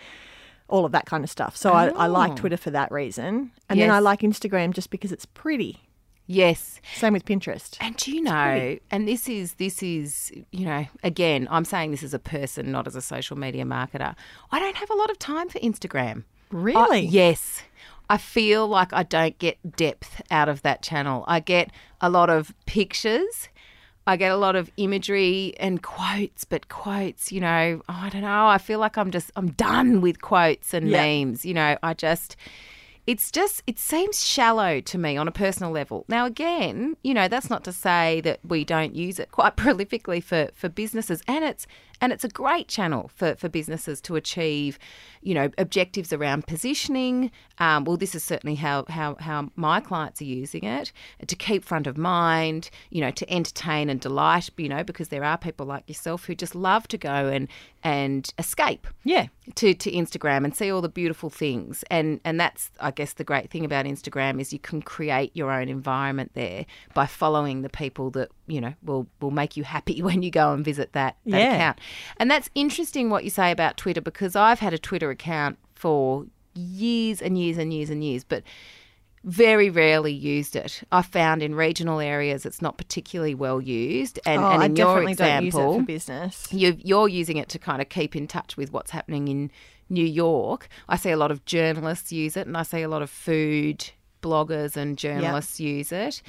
all 0.74 0.84
of 0.84 0.92
that 0.92 1.06
kind 1.06 1.22
of 1.22 1.30
stuff. 1.30 1.56
So 1.56 1.72
I, 1.72 1.86
I 2.04 2.06
like 2.08 2.32
Oh. 2.32 2.36
Twitter 2.36 2.56
for 2.56 2.70
that 2.70 2.90
reason, 2.90 3.52
and 3.68 3.80
then 3.80 3.90
I 3.90 4.00
like 4.00 4.20
Instagram 4.20 4.72
just 4.72 4.90
because 4.90 5.12
it's 5.12 5.24
pretty. 5.26 5.78
Yes. 6.26 6.80
Same 6.96 7.12
with 7.12 7.24
Pinterest. 7.26 7.76
And 7.80 7.96
do 7.96 8.10
you 8.10 8.22
know, 8.22 8.78
and 8.90 9.06
this 9.06 9.28
is 9.28 9.54
this 9.54 9.82
is, 9.82 10.32
you 10.50 10.64
know, 10.64 10.86
again, 11.02 11.46
I'm 11.50 11.64
saying 11.66 11.90
this 11.92 12.02
as 12.02 12.14
a 12.14 12.18
person, 12.18 12.72
not 12.72 12.86
as 12.86 12.96
a 12.96 13.02
social 13.02 13.36
media 13.38 13.64
marketer. 13.64 14.14
I 14.50 14.58
don't 14.58 14.76
have 14.76 14.90
a 14.90 14.94
lot 14.94 15.10
of 15.10 15.18
time 15.18 15.48
for 15.50 15.58
Instagram. 15.60 16.24
Really? 16.50 16.98
I- 17.06 17.10
yes. 17.10 17.62
I 18.10 18.18
feel 18.18 18.66
like 18.68 18.92
I 18.92 19.02
don't 19.02 19.38
get 19.38 19.56
depth 19.76 20.20
out 20.30 20.48
of 20.48 20.60
that 20.62 20.82
channel. 20.82 21.24
I 21.26 21.40
get 21.40 21.70
a 22.02 22.10
lot 22.10 22.28
of 22.30 22.52
pictures. 22.66 23.48
I 24.06 24.16
get 24.16 24.30
a 24.32 24.36
lot 24.36 24.54
of 24.56 24.70
imagery 24.76 25.54
and 25.58 25.82
quotes, 25.82 26.44
but 26.44 26.68
quotes, 26.68 27.32
you 27.32 27.40
know, 27.40 27.80
oh, 27.88 28.00
I 28.02 28.10
don't 28.10 28.22
know. 28.22 28.46
I 28.46 28.58
feel 28.58 28.78
like 28.78 28.98
I'm 28.98 29.10
just 29.10 29.30
I'm 29.36 29.52
done 29.52 30.00
with 30.00 30.20
quotes 30.20 30.74
and 30.74 30.88
Yeah. 30.90 31.02
memes. 31.02 31.44
You 31.46 31.54
know, 31.54 31.78
I 31.82 31.94
just 31.94 32.36
it's 33.06 33.30
just 33.30 33.62
it 33.66 33.78
seems 33.78 34.24
shallow 34.24 34.80
to 34.80 34.98
me 34.98 35.16
on 35.16 35.28
a 35.28 35.32
personal 35.32 35.70
level. 35.72 36.04
Now 36.08 36.26
again, 36.26 36.96
you 37.02 37.14
know, 37.14 37.28
that's 37.28 37.50
not 37.50 37.64
to 37.64 37.72
say 37.72 38.20
that 38.22 38.40
we 38.46 38.64
don't 38.64 38.94
use 38.94 39.18
it 39.18 39.30
quite 39.30 39.56
prolifically 39.64 40.22
for 40.22 40.50
for 40.54 40.68
businesses 40.68 41.22
and 41.26 41.44
it's 41.44 41.66
and 42.00 42.12
it's 42.12 42.24
a 42.24 42.28
great 42.28 42.68
channel 42.68 43.10
for, 43.14 43.34
for 43.36 43.48
businesses 43.48 44.00
to 44.02 44.16
achieve, 44.16 44.78
you 45.22 45.34
know, 45.34 45.50
objectives 45.58 46.12
around 46.12 46.46
positioning. 46.46 47.30
Um, 47.58 47.84
well, 47.84 47.96
this 47.96 48.14
is 48.14 48.24
certainly 48.24 48.56
how, 48.56 48.84
how 48.88 49.16
how 49.20 49.50
my 49.56 49.80
clients 49.80 50.20
are 50.20 50.24
using 50.24 50.64
it 50.64 50.92
to 51.26 51.36
keep 51.36 51.64
front 51.64 51.86
of 51.86 51.96
mind, 51.96 52.70
you 52.90 53.00
know, 53.00 53.10
to 53.12 53.30
entertain 53.32 53.88
and 53.88 54.00
delight, 54.00 54.50
you 54.56 54.68
know, 54.68 54.82
because 54.84 55.08
there 55.08 55.24
are 55.24 55.38
people 55.38 55.66
like 55.66 55.88
yourself 55.88 56.24
who 56.24 56.34
just 56.34 56.54
love 56.54 56.88
to 56.88 56.98
go 56.98 57.28
and 57.28 57.48
and 57.82 58.32
escape 58.38 58.86
Yeah. 59.04 59.26
to, 59.56 59.74
to 59.74 59.92
Instagram 59.92 60.44
and 60.44 60.56
see 60.56 60.72
all 60.72 60.80
the 60.80 60.88
beautiful 60.88 61.28
things. 61.30 61.84
And 61.90 62.20
and 62.24 62.40
that's 62.40 62.70
I 62.80 62.90
guess 62.90 63.12
the 63.14 63.24
great 63.24 63.50
thing 63.50 63.64
about 63.64 63.84
Instagram 63.86 64.40
is 64.40 64.52
you 64.52 64.58
can 64.58 64.82
create 64.82 65.30
your 65.34 65.52
own 65.52 65.68
environment 65.68 66.32
there 66.34 66.66
by 66.94 67.06
following 67.06 67.62
the 67.62 67.68
people 67.68 68.10
that, 68.12 68.30
you 68.46 68.60
know, 68.60 68.74
will 68.82 69.06
will 69.20 69.30
make 69.30 69.56
you 69.56 69.64
happy 69.64 70.02
when 70.08 70.22
you 70.22 70.30
go 70.30 70.52
and 70.52 70.64
visit 70.64 70.92
that, 70.92 71.16
that 71.26 71.38
Yeah. 71.38 71.54
account. 71.54 71.78
And 72.18 72.30
that's 72.30 72.50
interesting 72.54 73.10
what 73.10 73.24
you 73.24 73.30
say 73.30 73.50
about 73.50 73.76
Twitter 73.76 74.00
because 74.00 74.36
I've 74.36 74.60
had 74.60 74.72
a 74.74 74.78
Twitter 74.78 75.10
account 75.10 75.58
for 75.74 76.26
years 76.54 77.20
and 77.22 77.38
years 77.38 77.58
and 77.58 77.72
years 77.72 77.90
and 77.90 78.04
years, 78.04 78.24
but 78.24 78.42
very 79.24 79.70
rarely 79.70 80.12
used 80.12 80.54
it. 80.54 80.82
I 80.92 81.00
found 81.00 81.42
in 81.42 81.54
regional 81.54 81.98
areas 81.98 82.44
it's 82.44 82.60
not 82.60 82.76
particularly 82.76 83.34
well 83.34 83.60
used. 83.60 84.20
And, 84.26 84.42
oh, 84.42 84.48
and 84.50 84.62
in 84.64 84.76
your 84.76 84.86
definitely 85.00 85.14
don't 85.14 85.44
use 85.44 85.54
it 85.54 85.58
example, 85.58 85.78
for 85.78 85.82
business. 85.86 86.52
you 86.52 86.76
you're 86.84 87.08
using 87.08 87.38
it 87.38 87.48
to 87.50 87.58
kind 87.58 87.80
of 87.80 87.88
keep 87.88 88.14
in 88.14 88.26
touch 88.26 88.56
with 88.58 88.70
what's 88.72 88.90
happening 88.90 89.28
in 89.28 89.50
New 89.88 90.04
York. 90.04 90.68
I 90.88 90.96
see 90.96 91.10
a 91.10 91.16
lot 91.16 91.30
of 91.30 91.44
journalists 91.46 92.12
use 92.12 92.36
it, 92.36 92.46
and 92.46 92.56
I 92.56 92.62
see 92.64 92.82
a 92.82 92.88
lot 92.88 93.00
of 93.02 93.08
food 93.10 93.90
bloggers 94.22 94.76
and 94.76 94.96
journalists 94.98 95.58
use 95.60 95.90
it. 95.92 96.22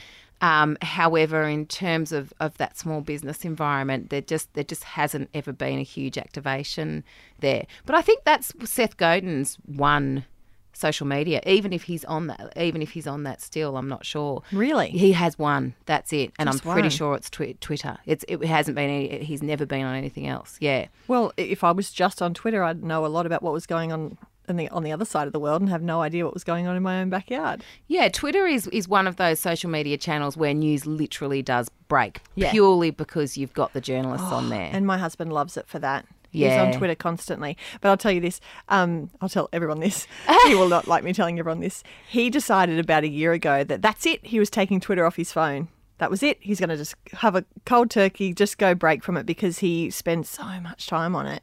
Um, 0.46 0.78
however, 0.82 1.44
in 1.44 1.66
terms 1.66 2.12
of, 2.12 2.32
of 2.40 2.56
that 2.58 2.78
small 2.78 3.02
business 3.02 3.44
environment, 3.46 4.10
there 4.12 4.22
just 4.22 4.54
there 4.54 4.64
just 4.64 4.84
hasn't 4.84 5.30
ever 5.34 5.52
been 5.52 5.80
a 5.80 5.84
huge 5.84 6.18
activation 6.20 7.04
there. 7.40 7.66
But 7.88 7.96
I 7.96 8.02
think 8.04 8.24
that's 8.26 8.54
Seth 8.70 8.96
Godin's 8.98 9.56
one 9.66 10.26
social 10.74 11.08
media. 11.08 11.42
Even 11.48 11.74
if 11.74 11.84
he's 11.84 12.06
on 12.06 12.28
that, 12.28 12.54
even 12.58 12.82
if 12.84 12.92
he's 12.92 13.08
on 13.08 13.24
that 13.24 13.42
still, 13.42 13.76
I'm 13.76 13.88
not 13.88 14.06
sure. 14.06 14.44
Really? 14.52 14.90
He 14.90 15.14
has 15.14 15.40
one. 15.40 15.74
That's 15.88 16.14
it, 16.14 16.32
and 16.38 16.48
Just 16.48 16.64
I'm 16.66 16.74
pretty 16.74 16.88
one. 16.88 16.90
sure 16.92 17.16
it's 17.16 17.30
twi- 17.32 17.56
Twitter. 17.60 17.98
It's 18.06 18.24
it 18.28 18.44
hasn't 18.44 18.76
been. 18.76 18.90
Any, 18.90 19.24
he's 19.24 19.42
never 19.42 19.66
been 19.66 19.84
on 19.86 19.96
anything 19.96 20.28
else. 20.28 20.58
Yeah. 20.60 20.88
Well, 21.08 21.34
if 21.38 21.64
I 21.64 21.72
was 21.72 21.92
just 21.92 22.22
on 22.22 22.34
Twitter, 22.36 22.64
I'd 22.64 22.84
know 22.84 23.04
a 23.06 23.08
lot 23.08 23.26
about 23.26 23.42
what 23.42 23.54
was 23.54 23.66
going 23.66 23.92
on 23.92 24.18
the, 24.48 24.70
on 24.70 24.84
the 24.84 24.92
other 24.92 25.06
side 25.06 25.28
of 25.28 25.34
the 25.34 25.40
world 25.40 25.62
and 25.62 25.70
have 25.70 25.82
no 25.82 26.02
idea 26.02 26.26
what 26.26 26.34
was 26.34 26.44
going 26.44 26.68
on 26.68 26.76
in 26.76 26.84
my 26.84 27.02
own 27.02 27.10
backyard. 27.10 27.64
Yeah, 27.88 28.10
Twitter 28.10 28.46
is, 28.48 28.68
is 28.68 28.88
one 28.88 29.08
of 29.08 29.16
those 29.16 29.40
social 29.40 29.70
media 29.70 29.98
channels 29.98 30.38
where 30.38 30.54
news 30.54 30.86
literally 30.86 31.42
does 31.42 31.70
break 31.88 32.22
Yeah. 32.36 32.52
purely 32.52 32.92
because 32.92 33.38
you've 33.38 33.54
got 33.54 33.74
the 33.74 33.82
journalists 33.82 34.32
on 34.32 34.50
there. 34.50 34.70
And 34.72 34.86
my 34.88 34.98
husband 34.98 35.34
loves 35.34 35.58
it 35.58 35.68
for 35.68 35.80
that. 35.80 36.06
He's 36.32 36.52
on 36.52 36.74
Twitter 36.74 36.96
constantly. 36.96 37.56
But 37.80 37.90
I'll 37.90 37.98
tell 37.98 38.12
you 38.12 38.20
this. 38.20 38.42
Um, 38.68 39.10
I'll 39.22 39.30
tell 39.30 39.48
everyone 39.54 39.80
this. 39.80 40.06
he 40.48 40.54
will 40.56 40.68
not 40.68 40.86
like 40.86 41.02
me 41.04 41.14
telling 41.14 41.40
everyone 41.40 41.62
this. 41.62 41.82
He 42.10 42.30
decided 42.30 42.78
about 42.78 43.06
a 43.06 43.08
year 43.08 43.32
ago 43.32 43.64
that 43.64 43.82
that's 43.82 44.06
it. 44.06 44.26
He 44.26 44.38
was 44.38 44.50
taking 44.50 44.82
Twitter 44.82 45.06
off 45.06 45.16
his 45.16 45.32
phone. 45.32 45.70
that 46.00 46.12
was 46.12 46.22
it. 46.22 46.38
He's 46.42 46.60
going 46.60 46.68
to 46.72 46.76
just 46.76 46.94
have 47.14 47.38
a 47.38 47.46
cold 47.66 47.90
turkey, 47.90 48.34
just 48.34 48.58
go 48.58 48.76
break 48.76 49.02
from 49.02 49.16
it 49.16 49.26
because 49.26 49.60
he 49.60 49.90
spends 49.90 50.28
so 50.30 50.44
much 50.60 50.88
time 50.88 51.16
on 51.16 51.26
it. 51.26 51.42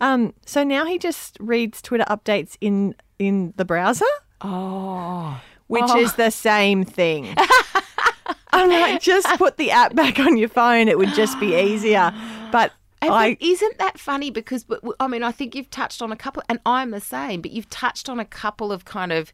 Um, 0.00 0.32
so 0.46 0.62
now 0.64 0.84
he 0.86 0.98
just 0.98 1.36
reads 1.40 1.82
Twitter 1.82 2.04
updates 2.08 2.56
in 2.60 2.94
in 3.18 3.52
the 3.56 3.64
browser, 3.64 4.04
Oh. 4.40 5.40
which 5.66 5.82
Oh. 5.88 5.98
is 5.98 6.14
the 6.14 6.30
same 6.30 6.84
thing. 6.84 7.34
I'm 8.52 8.70
like, 8.70 9.00
just 9.02 9.26
put 9.38 9.56
the 9.56 9.70
app 9.70 9.94
back 9.94 10.18
on 10.18 10.36
your 10.36 10.48
phone. 10.48 10.88
It 10.88 10.98
would 10.98 11.12
just 11.14 11.38
be 11.38 11.54
easier. 11.60 12.12
But 12.50 12.72
And 13.02 13.12
I 13.12 13.36
isn't 13.40 13.78
that 13.78 13.98
funny? 13.98 14.30
Because 14.30 14.64
I 15.00 15.06
mean, 15.08 15.22
I 15.22 15.32
think 15.32 15.54
you've 15.54 15.70
touched 15.70 16.00
on 16.02 16.10
a 16.12 16.16
couple, 16.16 16.42
and 16.48 16.58
I'm 16.66 16.90
the 16.90 17.00
same. 17.00 17.40
But 17.42 17.50
you've 17.52 17.68
touched 17.70 18.08
on 18.08 18.18
a 18.18 18.24
couple 18.24 18.72
of 18.72 18.84
kind 18.84 19.12
of 19.12 19.32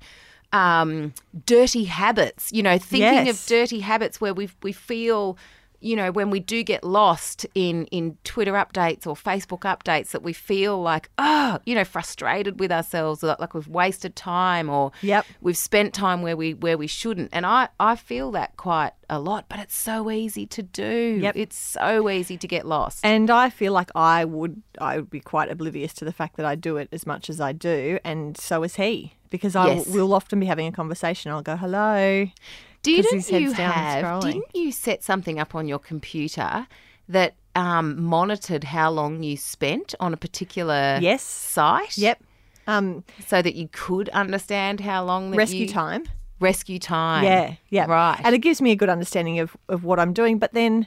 um, 0.52 1.14
dirty 1.46 1.84
habits. 1.84 2.50
You 2.52 2.62
know, 2.62 2.78
thinking 2.78 3.26
Yes. 3.26 3.42
of 3.42 3.46
dirty 3.48 3.80
habits 3.80 4.20
where 4.20 4.34
we 4.34 4.48
we 4.62 4.72
feel. 4.72 5.36
You 5.84 5.96
know, 5.96 6.10
when 6.10 6.30
we 6.30 6.40
do 6.40 6.62
get 6.62 6.82
lost 6.82 7.44
in, 7.54 7.84
in 7.98 8.16
Twitter 8.24 8.52
updates 8.54 9.06
or 9.06 9.14
Facebook 9.14 9.60
updates, 9.60 10.12
that 10.12 10.22
we 10.22 10.32
feel 10.32 10.80
like, 10.80 11.10
oh, 11.18 11.58
you 11.66 11.74
know, 11.74 11.84
frustrated 11.84 12.58
with 12.58 12.72
ourselves, 12.72 13.22
or 13.22 13.36
like 13.38 13.52
we've 13.52 13.68
wasted 13.68 14.16
time, 14.16 14.70
or 14.70 14.92
Yep. 15.02 15.26
we've 15.42 15.56
spent 15.58 15.92
time 15.92 16.22
where 16.22 16.36
we 16.38 16.54
where 16.54 16.78
we 16.78 16.86
shouldn't. 16.86 17.28
And 17.34 17.44
I, 17.44 17.68
I 17.78 17.96
feel 17.96 18.30
that 18.32 18.56
quite 18.56 18.92
a 19.10 19.18
lot, 19.18 19.44
but 19.50 19.58
it's 19.58 19.76
so 19.76 20.10
easy 20.10 20.46
to 20.46 20.62
do. 20.62 21.18
Yep. 21.20 21.36
It's 21.36 21.56
so 21.58 22.08
easy 22.08 22.38
to 22.38 22.48
get 22.48 22.66
lost. 22.66 23.04
And 23.04 23.30
I 23.30 23.50
feel 23.50 23.72
like 23.74 23.90
I 23.94 24.24
would 24.24 24.62
I 24.80 24.96
would 24.96 25.10
be 25.10 25.20
quite 25.20 25.50
oblivious 25.50 25.92
to 25.94 26.04
the 26.06 26.12
fact 26.12 26.36
that 26.38 26.46
I 26.46 26.54
do 26.54 26.78
it 26.78 26.88
as 26.92 27.06
much 27.06 27.28
as 27.28 27.42
I 27.42 27.52
do, 27.52 27.98
and 28.04 28.38
so 28.38 28.62
is 28.62 28.76
he. 28.76 29.12
Because 29.28 29.54
I 29.56 29.66
Yes. 29.74 29.86
will 29.88 30.14
often 30.14 30.40
be 30.40 30.46
having 30.46 30.66
a 30.66 30.72
conversation. 30.72 31.30
I'll 31.30 31.42
go, 31.42 31.56
"Hello." 31.56 32.28
Didn't 32.84 33.28
you 33.30 33.52
have? 33.52 34.22
Didn't 34.22 34.54
you 34.54 34.70
set 34.70 35.02
something 35.02 35.38
up 35.40 35.54
on 35.54 35.66
your 35.66 35.78
computer 35.80 36.66
that 37.08 37.34
um, 37.56 38.02
monitored 38.02 38.64
how 38.64 38.90
long 38.90 39.22
you 39.22 39.36
spent 39.36 39.94
on 39.98 40.12
a 40.12 40.16
particular 40.16 40.98
Yes. 41.00 41.22
site? 41.22 41.98
Yep. 41.98 42.22
Um, 42.66 43.04
So 43.26 43.42
that 43.42 43.54
you 43.54 43.68
could 43.72 44.08
understand 44.10 44.80
how 44.80 45.04
long 45.04 45.34
rescue 45.34 45.60
you, 45.66 45.68
time. 45.68 46.04
RescueTime. 46.40 47.22
Yeah, 47.22 47.54
yeah. 47.70 47.86
Right. 47.86 48.20
And 48.22 48.34
it 48.34 48.38
gives 48.38 48.60
me 48.60 48.70
a 48.72 48.76
good 48.76 48.88
understanding 48.88 49.38
of, 49.38 49.56
of 49.68 49.84
what 49.84 49.98
I'm 49.98 50.12
doing, 50.12 50.38
but 50.38 50.52
then 50.52 50.86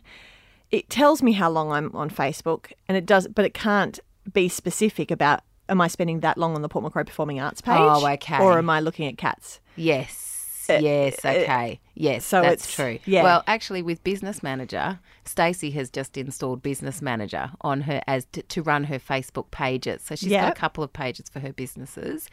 it 0.71 0.89
tells 0.89 1.23
me 1.23 1.31
how 1.33 1.49
long 1.49 1.71
I'm 1.71 1.95
on 1.95 2.09
Facebook 2.09 2.71
and 2.87 2.97
it 2.97 3.05
does 3.05 3.27
but 3.27 3.45
it 3.45 3.53
can't 3.53 3.99
be 4.33 4.49
specific 4.49 5.09
about 5.11 5.41
am 5.69 5.79
I 5.81 5.87
spending 5.87 6.19
that 6.21 6.37
long 6.37 6.55
on 6.55 6.61
the 6.61 6.69
Port 6.69 6.83
Macquarie 6.83 7.05
Performing 7.05 7.39
Arts 7.39 7.61
page? 7.61 7.77
Oh, 7.77 8.05
okay. 8.07 8.39
Or 8.39 8.57
am 8.57 8.69
I 8.69 8.79
looking 8.81 9.07
at 9.07 9.17
cats? 9.17 9.59
Yes. 9.75 10.37
Yes. 10.69 11.24
Okay. 11.24 11.79
Yes. 11.95 12.25
So 12.25 12.41
that's 12.41 12.63
it's- 12.63 12.75
true. 12.75 13.00
yeah. 13.05 13.24
Well, 13.24 13.43
actually, 13.47 13.81
with 13.81 14.03
Business 14.03 14.43
Manager, 14.43 15.00
Stacey 15.25 15.71
has 15.71 15.89
just 15.89 16.17
installed 16.17 16.62
Business 16.62 17.01
Manager 17.01 17.51
on 17.62 17.81
her 17.81 18.01
as 18.07 18.25
to, 18.33 18.41
to 18.43 18.62
run 18.62 18.86
her 18.86 19.00
Facebook 19.00 19.51
pages. 19.51 20.01
So 20.03 20.15
she's 20.15 20.31
got 20.31 20.51
a 20.51 20.55
couple 20.59 20.83
of 20.83 20.93
pages 20.93 21.29
for 21.29 21.39
her 21.39 21.53
businesses. 21.53 22.29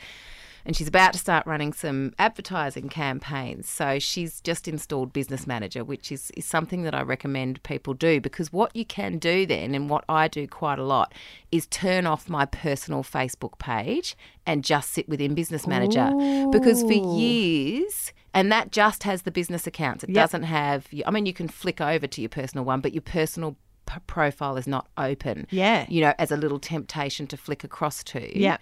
And 0.66 0.74
she's 0.74 0.88
about 0.88 1.12
to 1.12 1.18
start 1.18 1.46
running 1.46 1.72
some 1.72 2.14
advertising 2.18 2.88
campaigns. 2.88 3.68
So 3.68 3.98
she's 3.98 4.40
just 4.40 4.66
installed 4.66 5.12
Business 5.12 5.46
Manager, 5.46 5.84
which 5.84 6.10
is, 6.10 6.30
is 6.36 6.46
something 6.46 6.82
that 6.84 6.94
I 6.94 7.02
recommend 7.02 7.62
people 7.62 7.92
do 7.92 8.20
because 8.20 8.52
what 8.52 8.74
you 8.74 8.84
can 8.84 9.18
do 9.18 9.44
then, 9.44 9.74
and 9.74 9.90
what 9.90 10.04
I 10.08 10.26
do 10.28 10.48
quite 10.48 10.78
a 10.78 10.84
lot, 10.84 11.12
is 11.52 11.66
turn 11.66 12.06
off 12.06 12.28
my 12.28 12.46
personal 12.46 13.02
Facebook 13.02 13.58
page 13.58 14.16
and 14.46 14.64
just 14.64 14.90
sit 14.92 15.08
within 15.08 15.34
Business 15.34 15.66
Manager. 15.66 16.12
Because 16.50 16.82
for 16.82 16.94
years, 16.94 18.12
and 18.32 18.50
that 18.50 18.72
just 18.72 19.04
has 19.04 19.22
the 19.22 19.30
business 19.30 19.66
accounts. 19.66 20.02
It 20.02 20.10
Yep. 20.10 20.24
doesn't 20.24 20.42
have, 20.44 20.88
I 21.06 21.10
mean, 21.10 21.26
you 21.26 21.32
can 21.32 21.48
flick 21.48 21.80
over 21.80 22.06
to 22.06 22.20
your 22.20 22.28
personal 22.28 22.64
one, 22.64 22.80
but 22.80 22.92
your 22.92 23.02
personal 23.02 23.56
p- 23.86 24.00
profile 24.06 24.56
is 24.56 24.66
not 24.66 24.88
open. 24.98 25.46
Yeah. 25.50 25.86
You 25.88 26.00
know, 26.02 26.14
as 26.18 26.30
a 26.30 26.36
little 26.36 26.58
temptation 26.58 27.26
to 27.28 27.36
flick 27.36 27.64
across 27.64 28.02
to 28.04 28.38
Yeah. 28.38 28.56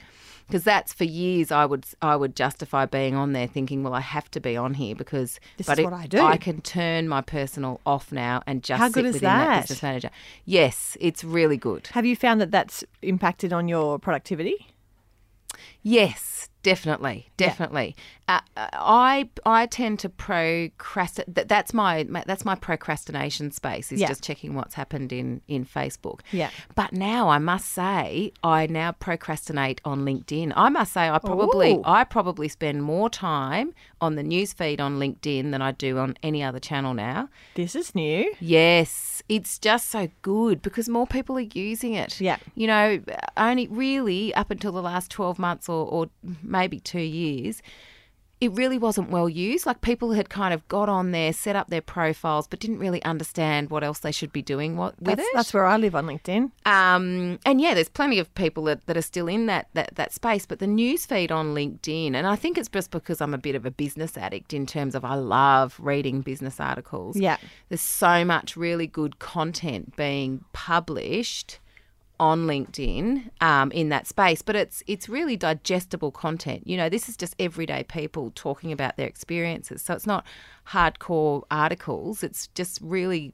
because 0.47 0.65
that's 0.65 0.93
for 0.93 1.05
years 1.05 1.51
I 1.51 1.65
would 1.65 1.87
I 2.03 2.17
would 2.17 2.35
justify 2.37 2.85
being 2.87 3.15
on 3.15 3.33
there 3.33 3.47
thinking 3.47 3.83
well 3.83 3.95
I 3.95 4.01
have 4.01 4.31
to 4.33 4.41
be 4.41 4.57
on 4.57 4.75
here 4.75 4.95
because 4.95 5.39
This 5.57 5.67
but 5.67 5.75
is 5.79 5.79
it- 5.81 5.85
what 5.85 5.95
I 5.95 6.07
do. 6.07 6.21
I 6.21 6.37
can 6.37 6.61
turn 6.61 7.09
my 7.09 7.21
personal 7.23 7.81
off 7.87 8.13
now 8.13 8.43
and 8.47 8.63
just 8.63 8.79
How 8.81 8.89
sit 8.89 8.95
good 8.95 9.05
is 9.07 9.15
within 9.15 9.27
that? 9.29 9.47
that? 9.47 9.61
business 9.63 9.83
manager. 9.83 10.11
Yes, 10.45 10.97
it's 11.01 11.23
really 11.25 11.57
good. 11.57 11.87
Have 11.93 12.05
you 12.07 12.17
found 12.17 12.41
that 12.41 12.51
that's 12.51 12.85
impacted 13.03 13.53
on 13.53 13.69
your 13.69 13.99
productivity? 13.99 14.69
Yes, 15.83 16.49
definitely, 16.63 17.29
definitely. 17.37 17.97
Uh, 18.29 18.41
I 18.57 19.29
I 19.45 19.67
tend 19.67 19.99
to 20.01 20.09
procrastinate. 20.09 21.35
That, 21.35 21.49
that's 21.49 21.75
my, 21.75 22.05
my 22.05 22.25
that's 22.27 22.45
my 22.45 22.55
procrastination 22.55 23.51
space 23.51 23.93
is 23.93 24.01
Yeah. 24.01 24.09
just 24.09 24.23
checking 24.23 24.55
what's 24.55 24.75
happened 24.75 25.13
in 25.13 25.41
in 25.49 25.65
Facebook. 25.65 26.21
Yeah. 26.31 26.51
But 26.75 26.93
now 26.93 27.29
I 27.29 27.39
must 27.39 27.69
say 27.71 28.33
I 28.43 28.67
now 28.67 28.93
procrastinate 28.93 29.81
on 29.85 30.05
LinkedIn. 30.05 30.53
I 30.57 30.69
must 30.69 30.93
say 30.93 31.09
I 31.11 31.19
probably 31.19 31.73
Ooh. 31.75 31.83
I 31.85 32.05
probably 32.05 32.49
spend 32.49 32.83
more 32.85 33.11
time 33.11 33.75
on 34.01 34.15
the 34.17 34.23
news 34.23 34.53
feed 34.53 34.81
on 34.81 34.99
LinkedIn 34.99 35.51
than 35.51 35.63
I 35.63 35.73
do 35.73 35.99
on 35.99 36.17
any 36.23 36.43
other 36.43 36.59
channel 36.61 36.95
now. 36.95 37.29
This 37.55 37.75
is 37.75 37.95
new. 37.95 38.33
Yes, 38.41 39.23
it's 39.29 39.59
just 39.59 39.91
so 39.91 40.09
good 40.23 40.63
because 40.63 40.89
more 40.89 41.07
people 41.07 41.37
are 41.37 41.41
using 41.41 41.95
it. 41.95 42.21
Yeah. 42.21 42.37
You 42.55 42.67
know, 42.67 43.01
only 43.37 43.67
really 43.69 44.35
up 44.35 44.51
until 44.51 44.73
the 44.73 44.83
last 44.83 45.11
12 45.11 45.39
months 45.39 45.69
or, 45.69 45.87
or 45.87 46.07
maybe 46.53 46.79
two 46.79 47.01
years, 47.01 47.63
it 48.43 48.51
really 48.57 48.77
wasn't 48.77 49.09
well 49.09 49.29
used. 49.29 49.67
Like 49.67 49.83
people 49.83 50.15
had 50.15 50.29
kind 50.29 50.53
of 50.53 50.67
got 50.67 50.89
on 50.89 51.13
there, 51.13 51.33
set 51.33 51.55
up 51.55 51.71
their 51.71 51.81
profiles, 51.81 52.49
but 52.49 52.59
didn't 52.59 52.81
really 52.81 53.01
understand 53.05 53.71
what 53.71 53.85
else 53.85 54.01
they 54.01 54.11
should 54.11 54.33
be 54.33 54.43
doing 54.43 54.77
what, 54.77 55.01
with 55.01 55.17
That's, 55.19 55.29
it. 55.29 55.33
that's 55.33 55.55
where 55.55 55.65
I 55.65 55.77
live 55.77 55.95
on 55.95 56.07
LinkedIn. 56.07 56.51
Um, 56.67 57.39
and 57.47 57.61
yeah, 57.61 57.75
there's 57.75 57.89
plenty 57.89 58.19
of 58.19 58.35
people 58.35 58.65
that, 58.65 58.85
that 58.87 58.97
are 58.97 59.03
still 59.03 59.29
in 59.29 59.47
that, 59.47 59.69
that, 59.75 59.95
that 59.95 60.13
space, 60.13 60.45
but 60.45 60.59
the 60.59 60.67
news 60.67 61.07
feed 61.07 61.31
on 61.31 61.55
LinkedIn, 61.55 62.17
and 62.17 62.27
I 62.27 62.35
think 62.35 62.59
it's 62.59 62.69
just 62.69 62.91
because 62.91 63.21
I'm 63.21 63.33
a 63.33 63.39
bit 63.39 63.55
of 63.55 63.65
a 63.65 63.71
business 63.71 64.19
addict 64.19 64.53
in 64.53 64.67
terms 64.67 64.97
of 64.97 65.05
I 65.05 65.15
love 65.15 65.77
reading 65.79 66.21
business 66.21 66.59
articles. 66.59 67.17
Yeah. 67.17 67.37
There's 67.69 67.81
so 67.81 68.25
much 68.25 68.57
really 68.57 68.89
good 68.89 69.21
content 69.21 69.95
being 69.95 70.45
published 70.53 71.61
on 72.21 72.47
LinkedIn 72.47 73.31
um, 73.41 73.73
in 73.73 73.89
that 73.89 74.07
space, 74.07 74.43
but 74.43 74.55
it's 74.55 74.83
it's 74.87 75.09
really 75.09 75.37
digestible 75.37 76.11
content. 76.13 76.67
You 76.67 76.77
know, 76.77 76.89
this 76.89 77.09
is 77.09 77.17
just 77.17 77.35
everyday 77.39 77.83
people 77.85 78.31
talking 78.35 78.71
about 78.73 78.97
their 78.97 79.09
experiences, 79.09 79.83
so 79.83 79.95
it's 79.95 80.07
not 80.07 80.25
hardcore 80.69 81.43
articles. 81.51 82.23
It's 82.23 82.47
just 82.49 82.79
really, 82.83 83.33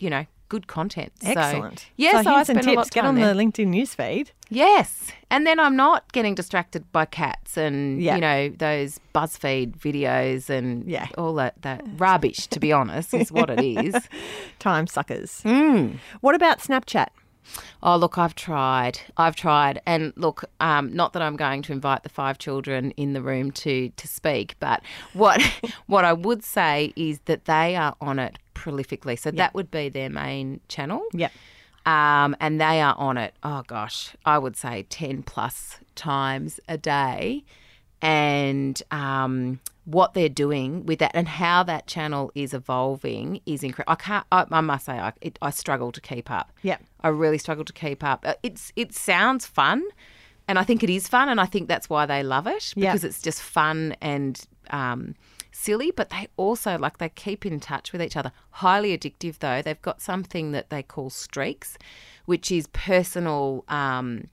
you 0.00 0.10
know, 0.10 0.26
good 0.48 0.66
content. 0.66 1.12
So- 1.22 1.30
Excellent. 1.30 1.86
yes, 1.96 2.24
so 2.24 2.32
I 2.34 2.42
spend 2.42 2.66
a 2.66 2.72
lot 2.72 2.82
tips. 2.84 2.94
Get 2.94 3.04
on 3.04 3.14
there. 3.14 3.32
the 3.32 3.40
LinkedIn 3.40 3.68
newsfeed. 3.68 4.28
Yes, 4.50 5.10
and 5.30 5.46
then 5.46 5.58
I'm 5.60 5.76
not 5.76 6.12
getting 6.12 6.34
distracted 6.34 6.90
by 6.92 7.04
cats 7.06 7.56
and 7.56 8.00
Yeah. 8.02 8.14
you 8.16 8.20
know 8.20 8.48
those 8.50 9.00
BuzzFeed 9.14 9.76
videos 9.78 10.50
and 10.50 10.84
Yeah. 10.88 11.06
all 11.16 11.34
that 11.34 11.60
that 11.62 11.82
rubbish. 11.96 12.46
To 12.48 12.58
be 12.60 12.72
honest, 12.72 13.14
is 13.14 13.30
what 13.32 13.48
it 13.50 13.60
is. 13.60 13.94
Time 14.58 14.86
suckers. 14.86 15.40
Mm. 15.44 15.98
What 16.20 16.34
about 16.34 16.58
Snapchat? 16.58 17.08
Oh, 17.82 17.96
look, 17.96 18.18
I've 18.18 18.34
tried. 18.34 19.00
I've 19.16 19.36
tried. 19.36 19.80
And 19.86 20.12
look, 20.16 20.44
um, 20.60 20.94
not 20.94 21.12
that 21.12 21.22
I'm 21.22 21.36
going 21.36 21.62
to 21.62 21.72
invite 21.72 22.02
the 22.02 22.08
five 22.08 22.38
children 22.38 22.92
in 22.92 23.12
the 23.12 23.22
room 23.22 23.50
to, 23.52 23.90
to 23.90 24.08
speak, 24.08 24.56
but 24.60 24.82
what 25.12 25.40
what 25.86 26.04
I 26.04 26.12
would 26.12 26.44
say 26.44 26.92
is 26.96 27.20
that 27.26 27.44
they 27.44 27.76
are 27.76 27.94
on 28.00 28.18
it 28.18 28.38
prolifically. 28.54 29.18
So 29.18 29.30
that 29.30 29.54
would 29.54 29.70
be 29.70 29.88
their 29.88 30.10
main 30.10 30.60
channel. 30.68 31.02
Yeah. 31.12 31.28
Um, 31.86 32.34
and 32.40 32.60
they 32.60 32.80
are 32.80 32.94
on 32.96 33.18
it, 33.18 33.34
oh 33.42 33.62
gosh, 33.66 34.16
I 34.24 34.38
would 34.38 34.56
say 34.56 34.86
10 34.88 35.22
plus 35.22 35.78
times 35.94 36.58
a 36.66 36.78
day. 36.78 37.44
And 38.04 38.82
um, 38.90 39.60
what 39.86 40.12
they're 40.12 40.28
doing 40.28 40.84
with 40.84 40.98
that 40.98 41.12
and 41.14 41.26
how 41.26 41.62
that 41.62 41.86
channel 41.86 42.30
is 42.34 42.52
evolving 42.52 43.40
is 43.46 43.62
incredible. 43.62 43.92
I 43.92 43.96
can't, 43.96 44.26
I, 44.30 44.44
I 44.50 44.60
must 44.60 44.84
say, 44.86 44.92
I, 44.92 45.12
it, 45.22 45.38
I 45.40 45.50
struggle 45.50 45.90
to 45.90 46.00
keep 46.00 46.30
up. 46.30 46.52
Yeah, 46.62 46.76
I 47.00 47.08
really 47.08 47.38
struggle 47.38 47.64
to 47.64 47.72
keep 47.72 48.04
up. 48.04 48.24
Uh, 48.26 48.34
It's 48.42 48.72
It 48.76 48.94
sounds 48.94 49.46
fun. 49.46 49.82
And 50.46 50.58
I 50.58 50.64
think 50.64 50.82
it 50.82 50.90
is 50.90 51.08
fun. 51.08 51.30
And 51.30 51.40
I 51.40 51.46
think 51.46 51.68
that's 51.68 51.88
why 51.88 52.04
they 52.04 52.22
love 52.22 52.46
it 52.46 52.74
Yeah. 52.76 52.92
because 52.92 53.04
it's 53.04 53.22
just 53.22 53.40
fun 53.40 53.96
and 54.02 54.38
um, 54.70 55.14
silly. 55.52 55.90
But 55.90 56.10
they 56.10 56.28
also, 56.36 56.76
like, 56.76 56.98
they 56.98 57.08
keep 57.08 57.46
in 57.46 57.58
touch 57.60 57.92
with 57.92 58.02
each 58.02 58.14
other. 58.16 58.30
Highly 58.50 58.96
addictive, 58.96 59.38
though. 59.38 59.62
They've 59.62 59.80
got 59.80 60.02
something 60.02 60.52
that 60.52 60.68
they 60.68 60.82
call 60.82 61.08
streaks, 61.08 61.78
which 62.26 62.52
is 62.52 62.66
personal. 62.74 63.64
Um, 63.68 64.28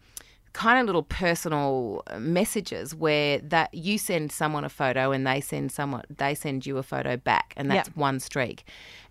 kind 0.53 0.79
of 0.79 0.85
little 0.85 1.03
personal 1.03 2.03
uh, 2.07 2.19
messages 2.19 2.93
where 2.93 3.39
that 3.39 3.73
you 3.73 3.97
send 3.97 4.31
someone 4.31 4.63
a 4.63 4.69
photo 4.69 5.11
and 5.11 5.25
they 5.25 5.39
send 5.41 5.71
someone 5.71 6.03
they 6.17 6.35
send 6.35 6.65
you 6.65 6.77
a 6.77 6.83
photo 6.83 7.15
back 7.17 7.53
and 7.57 7.69
that's 7.71 7.87
Yep. 7.89 7.97
one 7.97 8.19
streak. 8.19 8.63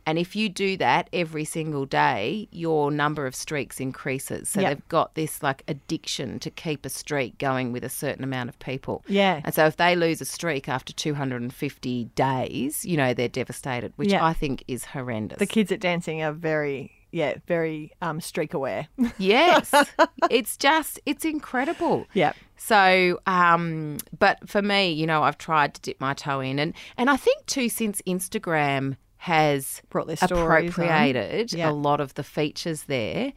And 0.06 0.18
if 0.18 0.34
you 0.34 0.48
do 0.48 0.76
that 0.78 1.08
every 1.12 1.44
single 1.44 1.84
day, 1.84 2.48
your 2.50 2.90
number 2.90 3.26
of 3.26 3.34
streaks 3.34 3.80
increases. 3.80 4.48
So 4.48 4.60
Yep. 4.60 4.68
they've 4.70 4.88
got 4.88 5.14
this 5.14 5.42
like 5.42 5.62
addiction 5.68 6.38
to 6.40 6.50
keep 6.50 6.84
a 6.86 6.88
streak 6.88 7.36
going 7.38 7.70
with 7.70 7.84
a 7.84 7.90
certain 7.90 8.24
amount 8.24 8.48
of 8.48 8.58
people. 8.58 9.04
Yeah. 9.08 9.40
And 9.44 9.54
so 9.54 9.66
if 9.66 9.76
they 9.76 9.94
lose 9.96 10.20
a 10.20 10.24
streak 10.24 10.68
after 10.68 10.92
250 10.92 12.04
days, 12.14 12.84
you 12.84 12.96
know, 12.96 13.12
they're 13.14 13.28
devastated, 13.28 13.92
which 13.96 14.10
Yeah. 14.10 14.24
I 14.24 14.32
think 14.32 14.64
is 14.68 14.86
horrendous. 14.86 15.38
The 15.38 15.46
kids 15.46 15.70
at 15.70 15.80
dancing 15.80 16.22
are 16.22 16.32
very, 16.32 16.92
yeah, 17.12 17.34
very 17.46 17.92
um, 18.02 18.20
streak 18.20 18.54
aware. 18.54 18.88
yes. 19.18 19.72
it's 20.30 20.56
just, 20.56 21.00
it's 21.06 21.24
incredible. 21.24 22.06
yeah. 22.14 22.32
So, 22.56 23.18
um, 23.26 23.96
but 24.18 24.48
for 24.48 24.60
me, 24.62 24.92
you 24.92 25.06
know, 25.06 25.22
I've 25.22 25.38
tried 25.38 25.74
to 25.74 25.80
dip 25.80 26.00
my 26.00 26.12
toe 26.14 26.40
in, 26.40 26.58
and 26.58 26.74
and 26.98 27.08
I 27.08 27.16
think 27.16 27.46
too, 27.46 27.68
since 27.70 28.02
Instagram 28.06 28.96
has 29.16 29.82
Brought 29.90 30.06
their 30.08 30.16
appropriated 30.22 31.52
Yeah. 31.52 31.70
a 31.70 31.72
lot 31.72 32.00
of 32.00 32.14
the 32.14 32.22
features 32.22 32.84
there, 32.84 33.32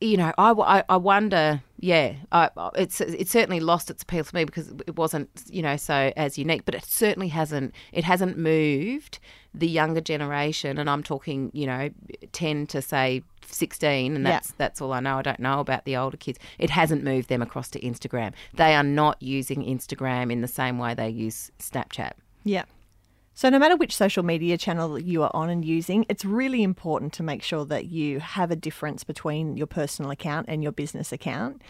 you 0.00 0.16
know, 0.18 0.32
I, 0.36 0.50
I, 0.52 0.84
I 0.90 0.96
wonder, 0.98 1.62
yeah, 1.78 2.14
I, 2.30 2.50
it's 2.74 3.00
it 3.00 3.28
certainly 3.28 3.60
lost 3.60 3.90
its 3.90 4.02
appeal 4.02 4.24
to 4.24 4.34
me 4.34 4.44
because 4.44 4.70
it 4.86 4.96
wasn't, 4.96 5.30
you 5.48 5.62
know, 5.62 5.76
so 5.76 6.12
as 6.16 6.36
unique, 6.36 6.64
but 6.66 6.74
it 6.74 6.84
certainly 6.84 7.28
hasn't 7.28 7.74
it 7.92 8.04
hasn't 8.04 8.36
moved 8.36 9.18
the 9.56 9.66
younger 9.68 10.00
generation, 10.00 10.78
and 10.78 10.88
I'm 10.88 11.02
talking, 11.02 11.50
you 11.54 11.66
know, 11.66 11.90
ten 12.32 12.66
to 12.68 12.82
say 12.82 13.22
sixteen, 13.46 14.14
and 14.14 14.24
Yeah. 14.24 14.32
that's 14.32 14.52
that's 14.52 14.80
all 14.80 14.92
I 14.92 15.00
know. 15.00 15.18
I 15.18 15.22
don't 15.22 15.40
know 15.40 15.60
about 15.60 15.84
the 15.84 15.96
older 15.96 16.16
kids. 16.16 16.38
It 16.58 16.70
hasn't 16.70 17.02
moved 17.02 17.28
them 17.28 17.42
across 17.42 17.70
to 17.70 17.80
Instagram. 17.80 18.32
They 18.54 18.74
are 18.74 18.84
not 18.84 19.20
using 19.22 19.64
Instagram 19.64 20.30
in 20.30 20.40
the 20.40 20.48
same 20.48 20.78
way 20.78 20.94
they 20.94 21.08
use 21.08 21.50
Snapchat. 21.58 22.12
Yeah. 22.44 22.64
So, 23.34 23.50
no 23.50 23.58
matter 23.58 23.76
which 23.76 23.94
social 23.94 24.22
media 24.22 24.56
channel 24.56 24.94
that 24.94 25.04
you 25.04 25.22
are 25.22 25.30
on 25.34 25.50
and 25.50 25.62
using, 25.62 26.06
it's 26.08 26.24
really 26.24 26.62
important 26.62 27.12
to 27.14 27.22
make 27.22 27.42
sure 27.42 27.66
that 27.66 27.84
you 27.86 28.18
have 28.20 28.50
a 28.50 28.56
difference 28.56 29.04
between 29.04 29.58
your 29.58 29.66
personal 29.66 30.10
account 30.10 30.46
and 30.48 30.62
your 30.62 30.72
business 30.72 31.12
account. 31.12 31.60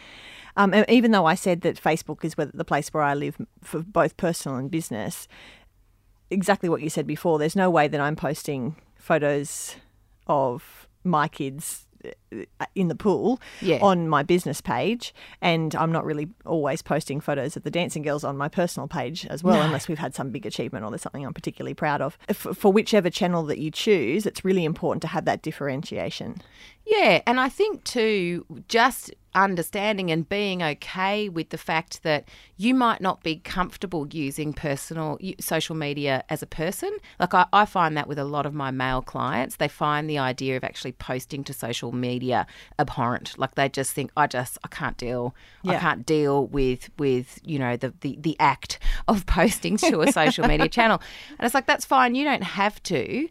Um, 0.56 0.72
and 0.72 0.88
even 0.88 1.10
though 1.10 1.26
I 1.26 1.34
said 1.34 1.62
that 1.62 1.82
Facebook 1.82 2.24
is 2.24 2.36
where, 2.36 2.46
the 2.46 2.64
place 2.64 2.94
where 2.94 3.02
I 3.02 3.14
live 3.14 3.36
for 3.62 3.80
both 3.82 4.16
personal 4.16 4.58
and 4.58 4.70
business, 4.70 5.26
exactly 6.30 6.68
what 6.68 6.82
you 6.82 6.90
said 6.90 7.06
before, 7.06 7.38
there's 7.38 7.56
no 7.56 7.70
way 7.70 7.88
that 7.88 8.00
I'm 8.00 8.16
posting 8.16 8.76
photos 8.96 9.76
of 10.26 10.88
my 11.04 11.28
kids 11.28 11.86
uh, 12.04 12.66
in 12.74 12.88
the 12.88 12.94
pool 12.94 13.40
Yeah. 13.60 13.78
on 13.80 14.08
my 14.08 14.22
business 14.22 14.60
page 14.60 15.14
and 15.40 15.74
I'm 15.74 15.90
not 15.92 16.04
really 16.04 16.28
always 16.44 16.82
posting 16.82 17.20
photos 17.20 17.56
of 17.56 17.62
the 17.62 17.70
dancing 17.70 18.02
girls 18.02 18.22
on 18.24 18.36
my 18.36 18.48
personal 18.48 18.86
page 18.88 19.24
as 19.26 19.42
well 19.44 19.60
unless 19.62 19.86
we've 19.88 19.98
had 19.98 20.14
some 20.14 20.30
big 20.30 20.46
achievement 20.46 20.84
or 20.84 20.90
there's 20.90 21.02
something 21.02 21.24
I'm 21.24 21.34
particularly 21.34 21.74
proud 21.74 22.00
of. 22.02 22.18
F- 22.28 22.48
For 22.56 22.72
whichever 22.72 23.10
channel 23.10 23.44
that 23.44 23.58
you 23.58 23.70
choose, 23.70 24.26
it's 24.26 24.44
really 24.44 24.64
important 24.64 25.02
to 25.02 25.08
have 25.08 25.24
that 25.26 25.42
differentiation. 25.42 26.36
Yeah, 26.86 27.20
and 27.26 27.40
I 27.40 27.48
think 27.48 27.82
too, 27.82 28.46
just 28.68 29.12
understanding 29.34 30.10
and 30.10 30.26
being 30.28 30.62
okay 30.62 31.28
with 31.28 31.50
the 31.50 31.58
fact 31.58 32.02
that 32.04 32.26
you 32.56 32.74
might 32.74 33.00
not 33.00 33.22
be 33.22 33.36
comfortable 33.36 34.06
using 34.10 34.52
personal 34.52 35.18
social 35.40 35.74
media 35.74 36.24
as 36.30 36.42
a 36.42 36.46
person. 36.46 36.96
Like 37.18 37.34
I, 37.34 37.46
I 37.52 37.66
find 37.66 37.96
that 37.96 38.06
with 38.06 38.20
a 38.20 38.24
lot 38.24 38.46
of 38.46 38.54
my 38.54 38.70
male 38.70 39.02
clients, 39.02 39.56
they 39.56 39.66
find 39.66 40.08
the 40.08 40.18
idea 40.18 40.56
of 40.56 40.62
actually 40.62 40.92
posting 40.92 41.42
to 41.44 41.52
social 41.52 41.90
media 41.90 42.46
abhorrent. 42.78 43.36
Like 43.36 43.56
they 43.56 43.68
just 43.68 43.90
think, 43.90 44.12
I 44.16 44.28
just, 44.28 44.56
I 44.64 44.68
can't 44.68 44.96
deal, 44.96 45.34
I 45.66 45.78
can't 45.78 46.06
deal 46.06 46.46
with 46.46 46.88
with 46.96 47.40
you 47.44 47.58
know 47.58 47.76
the 47.76 47.92
the, 48.00 48.16
the 48.20 48.36
act 48.38 48.78
of 49.08 49.26
posting 49.36 49.76
to 49.78 50.02
a 50.02 50.12
social 50.12 50.46
media 50.46 50.68
channel. 50.76 51.02
And 51.38 51.44
it's 51.44 51.54
like 51.54 51.66
that's 51.66 51.84
fine, 51.84 52.14
you 52.14 52.24
don't 52.24 52.44
have 52.44 52.80
to, 52.84 53.28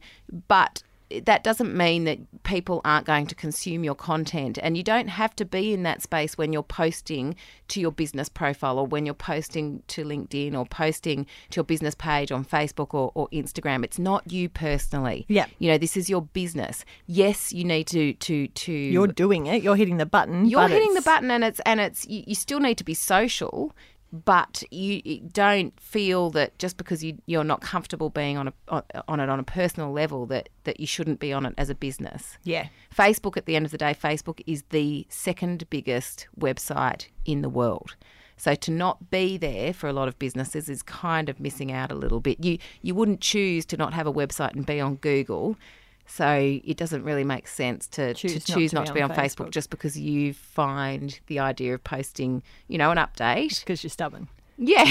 but 0.49 0.83
that 1.23 1.43
doesn't 1.43 1.75
mean 1.75 2.05
that 2.05 2.43
people 2.43 2.81
aren't 2.83 3.05
going 3.05 3.27
to 3.27 3.35
consume 3.35 3.83
your 3.83 3.95
content. 3.95 4.57
And 4.61 4.75
you 4.75 4.83
don't 4.83 5.07
have 5.07 5.35
to 5.35 5.45
be 5.45 5.73
in 5.73 5.83
that 5.83 6.01
space 6.01 6.37
when 6.37 6.51
you're 6.51 6.63
posting 6.63 7.35
to 7.67 7.79
your 7.79 7.91
business 7.91 8.27
profile 8.27 8.79
or 8.79 8.87
when 8.87 9.05
you're 9.05 9.13
posting 9.13 9.83
to 9.87 10.03
linkedin 10.03 10.55
or 10.55 10.65
posting 10.65 11.25
to 11.51 11.57
your 11.57 11.63
business 11.63 11.95
page 11.95 12.31
on 12.31 12.43
facebook 12.43 12.93
or, 12.93 13.11
or 13.13 13.27
instagram. 13.29 13.83
It's 13.83 13.99
not 13.99 14.31
you 14.31 14.49
personally. 14.49 15.25
Yeah. 15.27 15.45
you 15.59 15.69
know 15.69 15.77
this 15.77 15.95
is 15.95 16.09
your 16.09 16.21
business. 16.23 16.85
Yes 17.05 17.53
you 17.53 17.63
need 17.63 17.87
to 17.87 18.13
to 18.13 18.47
to 18.47 18.71
You're 18.71 19.07
doing 19.07 19.45
it, 19.47 19.61
you're 19.61 19.75
hitting 19.75 19.97
the 19.97 20.05
button. 20.05 20.45
you're 20.45 20.67
hitting 20.67 20.93
the 20.95 21.01
button 21.01 21.29
and 21.29 21.43
it's 21.43 21.59
and 21.61 21.79
it's 21.79 22.05
you, 22.07 22.23
you 22.25 22.35
still 22.35 22.59
need 22.59 22.77
to 22.77 22.83
be 22.83 22.93
social 22.93 23.73
but 24.23 24.63
you 24.71 25.01
you 25.03 25.19
don't 25.33 25.77
feel 25.79 26.29
that 26.31 26.57
just 26.57 26.77
because 26.77 27.03
you 27.03 27.17
you're 27.25 27.43
not 27.43 27.61
comfortable 27.61 28.09
being 28.09 28.37
on 28.37 28.47
a 28.47 28.53
on, 28.69 28.83
on 29.07 29.19
it 29.19 29.29
on 29.29 29.39
a 29.39 29.43
personal 29.43 29.91
level 29.91 30.25
that 30.27 30.49
that 30.63 30.79
you 30.79 30.87
shouldn't 30.87 31.19
be 31.19 31.33
on 31.33 31.45
it 31.45 31.53
as 31.57 31.69
a 31.69 31.75
business. 31.75 32.37
Yeah. 32.43 32.67
Facebook 32.95 33.35
at 33.35 33.45
the 33.45 33.55
end 33.55 33.65
of 33.65 33.71
the 33.71 33.77
day 33.77 33.93
Facebook 33.93 34.41
is 34.47 34.63
the 34.69 35.05
second 35.09 35.69
biggest 35.69 36.27
website 36.39 37.07
in 37.25 37.41
the 37.41 37.49
world. 37.49 37.95
So 38.37 38.53
to 38.55 38.71
not 38.71 39.09
be 39.11 39.37
there 39.37 39.73
for 39.73 39.87
a 39.87 39.93
lot 39.93 40.07
of 40.07 40.19
businesses 40.19 40.69
is 40.69 40.81
kind 40.81 41.29
of 41.29 41.39
missing 41.39 41.71
out 41.71 41.91
a 41.91 41.95
little 41.95 42.19
bit. 42.19 42.43
You 42.43 42.57
you 42.81 42.95
wouldn't 42.95 43.21
choose 43.21 43.65
to 43.67 43.77
not 43.77 43.93
have 43.93 44.07
a 44.07 44.13
website 44.13 44.53
and 44.53 44.65
be 44.65 44.79
on 44.79 44.95
Google 44.95 45.57
so 46.05 46.59
it 46.63 46.77
doesn't 46.77 47.03
really 47.03 47.23
make 47.23 47.47
sense 47.47 47.87
to 47.87 48.13
Choose 48.13 48.43
to 48.45 48.51
not 48.51 48.57
choose 48.57 48.69
to 48.71 48.75
not 48.75 48.83
be 48.83 48.87
to 48.87 48.93
be 48.93 49.01
on 49.01 49.11
on 49.11 49.17
Facebook 49.17 49.47
Facebook. 49.47 49.51
just 49.51 49.69
because 49.69 49.97
you 49.97 50.33
find 50.33 51.19
the 51.27 51.39
idea 51.39 51.73
of 51.73 51.83
posting, 51.83 52.43
you 52.67 52.77
know, 52.77 52.91
an 52.91 52.97
update. 52.97 53.59
Because 53.61 53.83
you're 53.83 53.89
stubborn. 53.89 54.27
Yeah. 54.57 54.85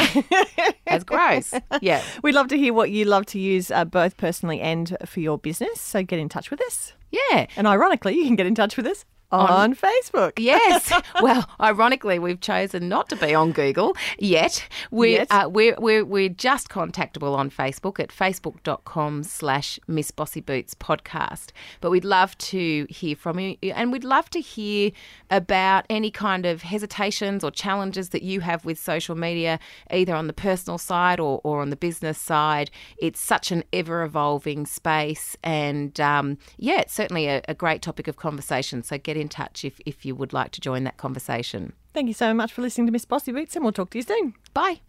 That's 0.86 1.04
gross. 1.04 1.54
Yeah. 1.80 2.02
We'd 2.22 2.34
love 2.34 2.48
to 2.48 2.58
hear 2.58 2.74
what 2.74 2.90
you 2.90 3.04
love 3.06 3.26
to 3.26 3.38
use 3.38 3.70
uh, 3.70 3.84
both 3.84 4.16
personally 4.16 4.60
and 4.60 4.96
for 5.06 5.20
your 5.20 5.38
business. 5.38 5.80
So 5.80 6.02
get 6.02 6.18
in 6.18 6.28
touch 6.28 6.50
with 6.50 6.60
us. 6.62 6.92
Yeah. 7.10 7.46
And 7.56 7.66
ironically, 7.66 8.14
you 8.14 8.24
can 8.24 8.36
get 8.36 8.46
in 8.46 8.54
touch 8.54 8.76
with 8.76 8.86
us 8.86 9.04
on, 9.30 9.74
Facebook. 9.74 10.32
Yes. 10.44 10.92
well, 11.22 11.48
ironically, 11.60 12.18
we've 12.18 12.40
chosen 12.40 12.88
not 12.88 13.08
to 13.08 13.16
be 13.16 13.34
on 13.34 13.52
Google 13.52 13.96
yet. 14.18 14.68
We're, 14.90 15.20
Yet. 15.20 15.28
Uh, 15.30 15.48
we're, 15.50 15.74
we're, 15.78 16.04
we're 16.04 16.28
just 16.28 16.68
contactable 16.68 17.34
on 17.34 17.50
Facebook 17.50 17.98
at 17.98 18.10
facebook.com 18.10 19.22
slash 19.22 19.78
Miss 19.88 20.10
Bossy 20.10 20.40
Boots 20.40 20.74
podcast. 20.74 21.50
But 21.80 21.90
we'd 21.90 22.04
love 22.04 22.36
to 22.38 22.86
hear 22.90 23.16
from 23.16 23.38
you 23.38 23.56
and 23.62 23.90
we'd 23.90 24.04
love 24.04 24.28
to 24.30 24.40
hear 24.40 24.90
about 25.30 25.86
any 25.88 26.10
kind 26.10 26.44
of 26.44 26.62
hesitations 26.62 27.42
or 27.42 27.50
challenges 27.50 28.10
that 28.10 28.22
you 28.22 28.40
have 28.40 28.64
with 28.64 28.78
social 28.78 29.14
media, 29.14 29.58
either 29.90 30.14
on 30.14 30.26
the 30.26 30.32
personal 30.32 30.78
side 30.78 31.18
or, 31.20 31.40
or 31.42 31.62
on 31.62 31.70
the 31.70 31.76
business 31.76 32.18
side. 32.18 32.70
It's 32.98 33.20
such 33.20 33.50
an 33.50 33.64
ever 33.72 34.02
evolving 34.02 34.66
space. 34.66 35.36
And 35.42 35.98
um, 36.00 36.38
yeah, 36.58 36.80
it's 36.80 36.92
certainly 36.92 37.28
a, 37.28 37.42
a 37.48 37.54
great 37.54 37.80
topic 37.82 38.08
of 38.08 38.16
conversation. 38.16 38.82
So 38.82 38.98
get 39.14 39.20
in 39.20 39.28
touch 39.28 39.64
if, 39.64 39.80
if 39.86 40.04
you 40.04 40.14
would 40.14 40.32
like 40.32 40.50
to 40.52 40.60
join 40.60 40.84
that 40.84 40.96
conversation. 40.96 41.72
Thank 41.92 42.08
you 42.08 42.14
so 42.14 42.34
much 42.34 42.52
for 42.52 42.62
listening 42.62 42.86
to 42.86 42.92
Miss 42.92 43.04
Bossy 43.04 43.32
Boots, 43.32 43.54
and 43.54 43.64
we'll 43.64 43.72
talk 43.72 43.90
to 43.90 43.98
you 43.98 44.02
soon. 44.02 44.34
Bye. 44.52 44.80